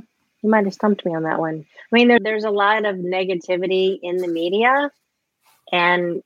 [0.43, 1.65] you might have stumped me on that one.
[1.65, 4.91] I mean, there, there's a lot of negativity in the media
[5.71, 6.21] and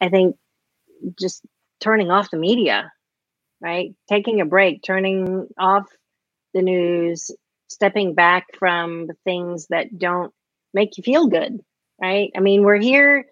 [0.00, 0.36] I think
[1.18, 1.44] just
[1.80, 2.92] turning off the media,
[3.60, 3.94] right?
[4.08, 5.86] Taking a break, turning off
[6.54, 7.30] the news,
[7.68, 10.32] stepping back from the things that don't
[10.72, 11.60] make you feel good,
[12.00, 12.30] right?
[12.36, 13.26] I mean, we're here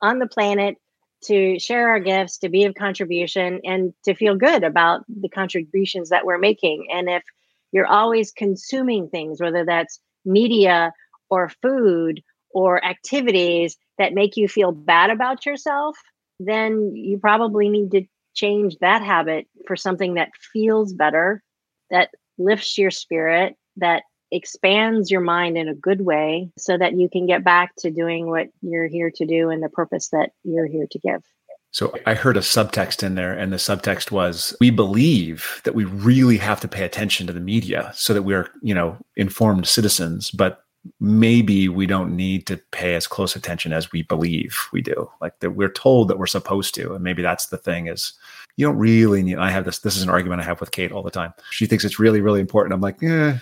[0.00, 0.76] on the planet
[1.24, 6.08] to share our gifts, to be of contribution, and to feel good about the contributions
[6.08, 6.88] that we're making.
[6.92, 7.22] And if
[7.70, 10.92] you're always consuming things, whether that's media
[11.30, 12.22] or food
[12.54, 15.96] or activities that make you feel bad about yourself,
[16.40, 21.42] then you probably need to change that habit for something that feels better,
[21.90, 27.08] that lifts your spirit, that expands your mind in a good way so that you
[27.08, 30.66] can get back to doing what you're here to do and the purpose that you're
[30.66, 31.22] here to give.
[31.70, 35.84] So I heard a subtext in there, and the subtext was we believe that we
[35.84, 40.30] really have to pay attention to the media so that we're, you know, informed citizens.
[40.30, 40.61] But
[41.00, 45.08] maybe we don't need to pay as close attention as we believe we do.
[45.20, 46.94] Like that we're told that we're supposed to.
[46.94, 48.14] And maybe that's the thing is
[48.56, 50.92] you don't really need I have this this is an argument I have with Kate
[50.92, 51.32] all the time.
[51.50, 52.74] She thinks it's really, really important.
[52.74, 53.38] I'm like, eh,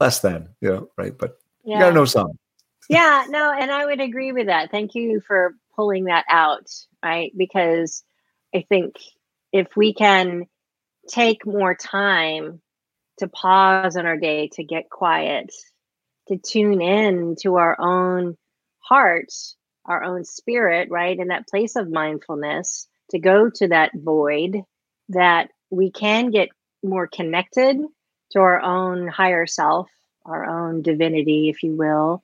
[0.00, 1.16] less than, you know, right.
[1.16, 1.76] But yeah.
[1.76, 2.32] you gotta know some.
[2.88, 4.70] yeah, no, and I would agree with that.
[4.70, 6.70] Thank you for pulling that out,
[7.04, 7.32] right?
[7.36, 8.02] Because
[8.54, 8.96] I think
[9.52, 10.46] if we can
[11.08, 12.60] take more time
[13.18, 15.52] to pause in our day to get quiet
[16.30, 18.36] to tune in to our own
[18.78, 19.32] heart,
[19.84, 21.18] our own spirit, right?
[21.18, 24.62] In that place of mindfulness, to go to that void,
[25.08, 26.48] that we can get
[26.82, 27.78] more connected
[28.32, 29.90] to our own higher self,
[30.24, 32.22] our own divinity, if you will,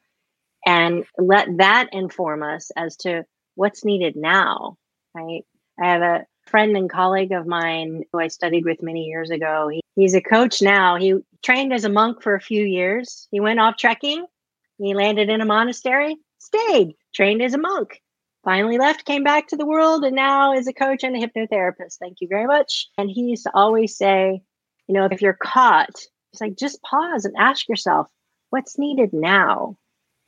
[0.64, 3.24] and let that inform us as to
[3.56, 4.76] what's needed now,
[5.14, 5.42] right?
[5.80, 9.68] I have a, friend and colleague of mine who I studied with many years ago.
[9.68, 10.96] He, he's a coach now.
[10.96, 13.28] He trained as a monk for a few years.
[13.30, 14.26] He went off trekking.
[14.78, 18.02] He landed in a monastery, stayed, trained as a monk,
[18.44, 21.96] finally left, came back to the world, and now is a coach and a hypnotherapist.
[21.98, 22.88] Thank you very much.
[22.98, 24.42] And he used to always say,
[24.86, 25.94] you know, if you're caught,
[26.32, 28.08] it's like just pause and ask yourself,
[28.50, 29.76] what's needed now?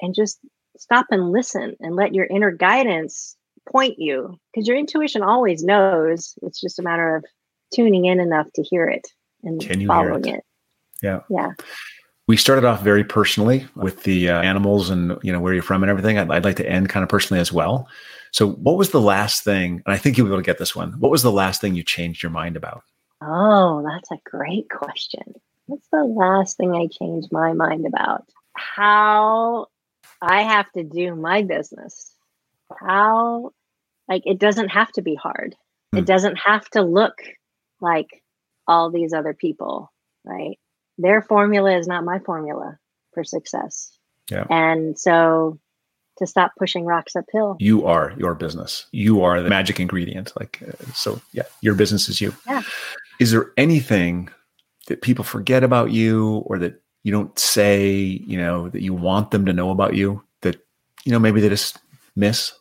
[0.01, 0.39] And just
[0.79, 3.37] stop and listen and let your inner guidance
[3.71, 6.35] point you because your intuition always knows.
[6.43, 7.25] It's just a matter of
[7.75, 9.07] tuning in enough to hear it
[9.43, 10.37] and Can you following it?
[10.37, 10.45] it.
[11.03, 11.21] Yeah.
[11.29, 11.53] Yeah.
[12.27, 15.83] We started off very personally with the uh, animals and you know where you're from
[15.83, 16.19] and everything.
[16.19, 17.89] I'd, I'd like to end kind of personally as well.
[18.33, 19.83] So, what was the last thing?
[19.87, 20.93] And I think you'll be able to get this one.
[21.01, 22.83] What was the last thing you changed your mind about?
[23.23, 25.35] Oh, that's a great question.
[25.67, 28.29] What's the last thing I changed my mind about?
[28.55, 29.69] How
[30.21, 32.13] I have to do my business.
[32.79, 33.53] How,
[34.09, 35.55] like, it doesn't have to be hard.
[35.93, 35.99] Hmm.
[35.99, 37.23] It doesn't have to look
[37.81, 38.23] like
[38.67, 39.93] all these other people,
[40.25, 40.59] right?
[40.99, 42.79] Their formula is not my formula
[43.15, 43.93] for success.
[44.31, 44.45] Yeah.
[44.51, 45.59] And so
[46.19, 47.57] to stop pushing rocks uphill.
[47.61, 48.87] You are your business.
[48.91, 50.33] You are the magic ingredient.
[50.39, 52.35] Like, uh, so yeah, your business is you.
[52.47, 52.63] Yeah.
[53.21, 54.29] Is there anything
[54.89, 59.31] that people forget about you or that you don't say, you know, that you want
[59.31, 60.57] them to know about you that,
[61.05, 61.79] you know, maybe they just
[62.17, 62.53] miss?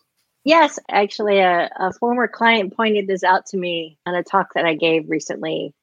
[0.47, 4.63] Yes, actually, a, a former client pointed this out to me on a talk that
[4.63, 5.73] I gave recently.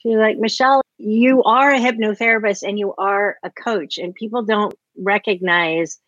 [0.00, 4.42] She was like, Michele, you are a hypnotherapist and you are a coach, and people
[4.42, 5.98] don't recognize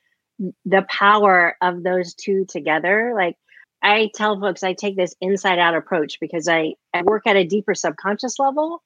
[0.67, 3.15] the power of those two together.
[3.17, 3.37] Like,
[3.81, 7.47] I tell folks I take this inside out approach because I, I work at a
[7.47, 8.83] deeper subconscious level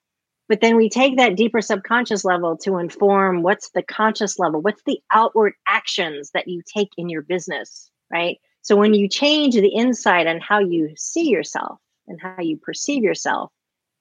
[0.49, 4.83] but then we take that deeper subconscious level to inform what's the conscious level, what's
[4.87, 8.39] the outward actions that you take in your business, right?
[8.69, 13.03] So when you change the inside on how you see yourself and how you perceive
[13.03, 13.51] yourself,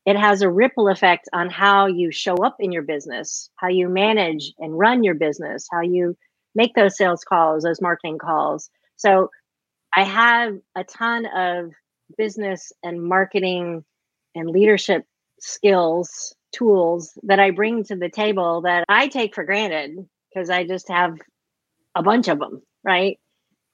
[0.05, 3.87] it has a ripple effect on how you show up in your business, how you
[3.87, 6.17] manage and run your business, how you
[6.53, 8.69] make those sales calls, those marketing calls.
[8.97, 9.31] So
[9.95, 11.71] I have a ton of
[12.17, 13.85] business and marketing
[14.35, 15.05] and leadership
[15.39, 20.65] skills tools that I bring to the table that I take for granted because I
[20.65, 21.15] just have
[21.95, 23.17] a bunch of them, right?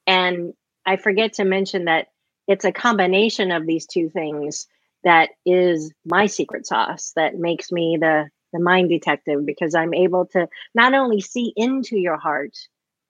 [0.06, 0.52] And
[0.86, 2.08] I forget to mention that
[2.46, 4.66] it's a combination of these two things
[5.02, 10.26] that is my secret sauce that makes me the the mind detective because I'm able
[10.26, 12.56] to not only see into your heart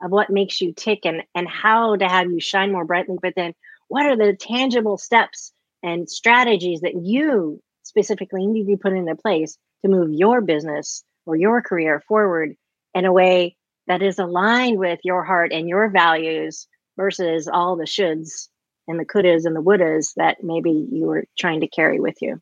[0.02, 3.34] of what makes you tick and and how to have you shine more brightly, but
[3.36, 3.54] then
[3.88, 5.52] what are the tangible steps
[5.82, 11.36] and strategies that you specifically need to put into place to move your business or
[11.36, 12.56] your career forward
[12.94, 13.56] in a way
[13.86, 16.66] that is aligned with your heart and your values
[16.96, 18.48] versus all the shoulds
[18.86, 22.40] and the couldas and the wouldas that maybe you were trying to carry with you.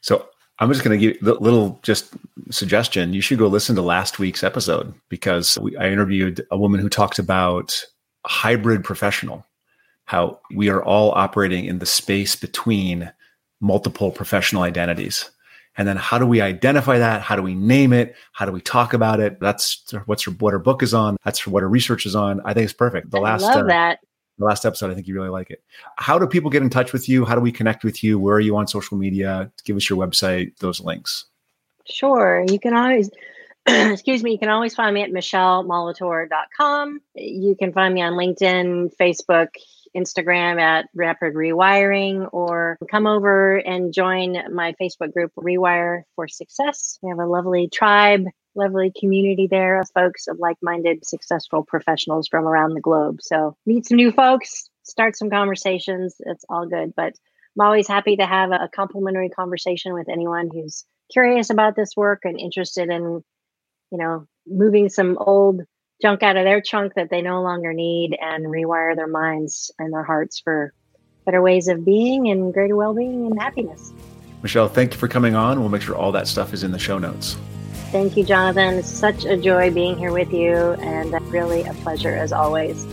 [0.00, 0.28] So
[0.58, 2.14] I'm just going to give a little just
[2.50, 3.12] suggestion.
[3.12, 6.88] You should go listen to last week's episode because we, I interviewed a woman who
[6.88, 7.84] talked about
[8.26, 9.46] hybrid professional,
[10.04, 13.12] how we are all operating in the space between
[13.60, 15.30] multiple professional identities.
[15.76, 17.22] And then how do we identify that?
[17.22, 18.14] How do we name it?
[18.32, 19.40] How do we talk about it?
[19.40, 21.16] That's what's what her book is on.
[21.24, 22.40] That's what her research is on.
[22.44, 23.10] I think it's perfect.
[23.10, 24.00] The last I love uh, that.
[24.38, 25.62] The last episode, I think you really like it.
[25.96, 27.24] How do people get in touch with you?
[27.24, 28.18] How do we connect with you?
[28.18, 29.50] Where are you on social media?
[29.64, 31.26] Give us your website, those links.
[31.86, 32.44] Sure.
[32.48, 33.10] You can always
[33.66, 37.00] excuse me, you can always find me at michelemolitor.com.
[37.14, 39.48] You can find me on LinkedIn, Facebook,
[39.96, 46.98] Instagram at Rapid Rewiring, or come over and join my Facebook group, Rewire for Success.
[47.02, 48.24] We have a lovely tribe,
[48.54, 53.18] lovely community there of folks of like minded, successful professionals from around the globe.
[53.20, 56.16] So meet some new folks, start some conversations.
[56.20, 56.92] It's all good.
[56.96, 57.14] But
[57.56, 62.20] I'm always happy to have a complimentary conversation with anyone who's curious about this work
[62.24, 63.22] and interested in,
[63.92, 65.62] you know, moving some old
[66.02, 69.92] junk out of their chunk that they no longer need and rewire their minds and
[69.92, 70.72] their hearts for
[71.24, 73.92] better ways of being and greater well-being and happiness.
[74.42, 75.60] Michele, thank you for coming on.
[75.60, 77.36] We'll make sure all that stuff is in the show notes.
[77.90, 78.74] Thank you, Jonathan.
[78.74, 82.84] It's such a joy being here with you and really a pleasure as always.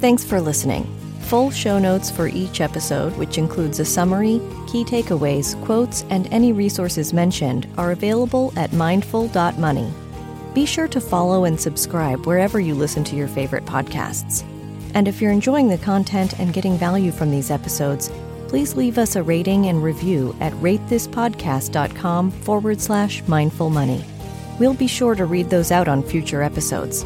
[0.00, 0.84] Thanks for listening.
[1.20, 6.52] Full show notes for each episode, which includes a summary, key takeaways, quotes, and any
[6.52, 9.92] resources mentioned, are available at mindful.money.
[10.54, 14.44] Be sure to follow and subscribe wherever you listen to your favorite podcasts.
[14.94, 18.10] And if you're enjoying the content and getting value from these episodes,
[18.48, 24.04] please leave us a rating and review at ratethispodcast.com forward slash mindful money.
[24.58, 27.04] We'll be sure to read those out on future episodes.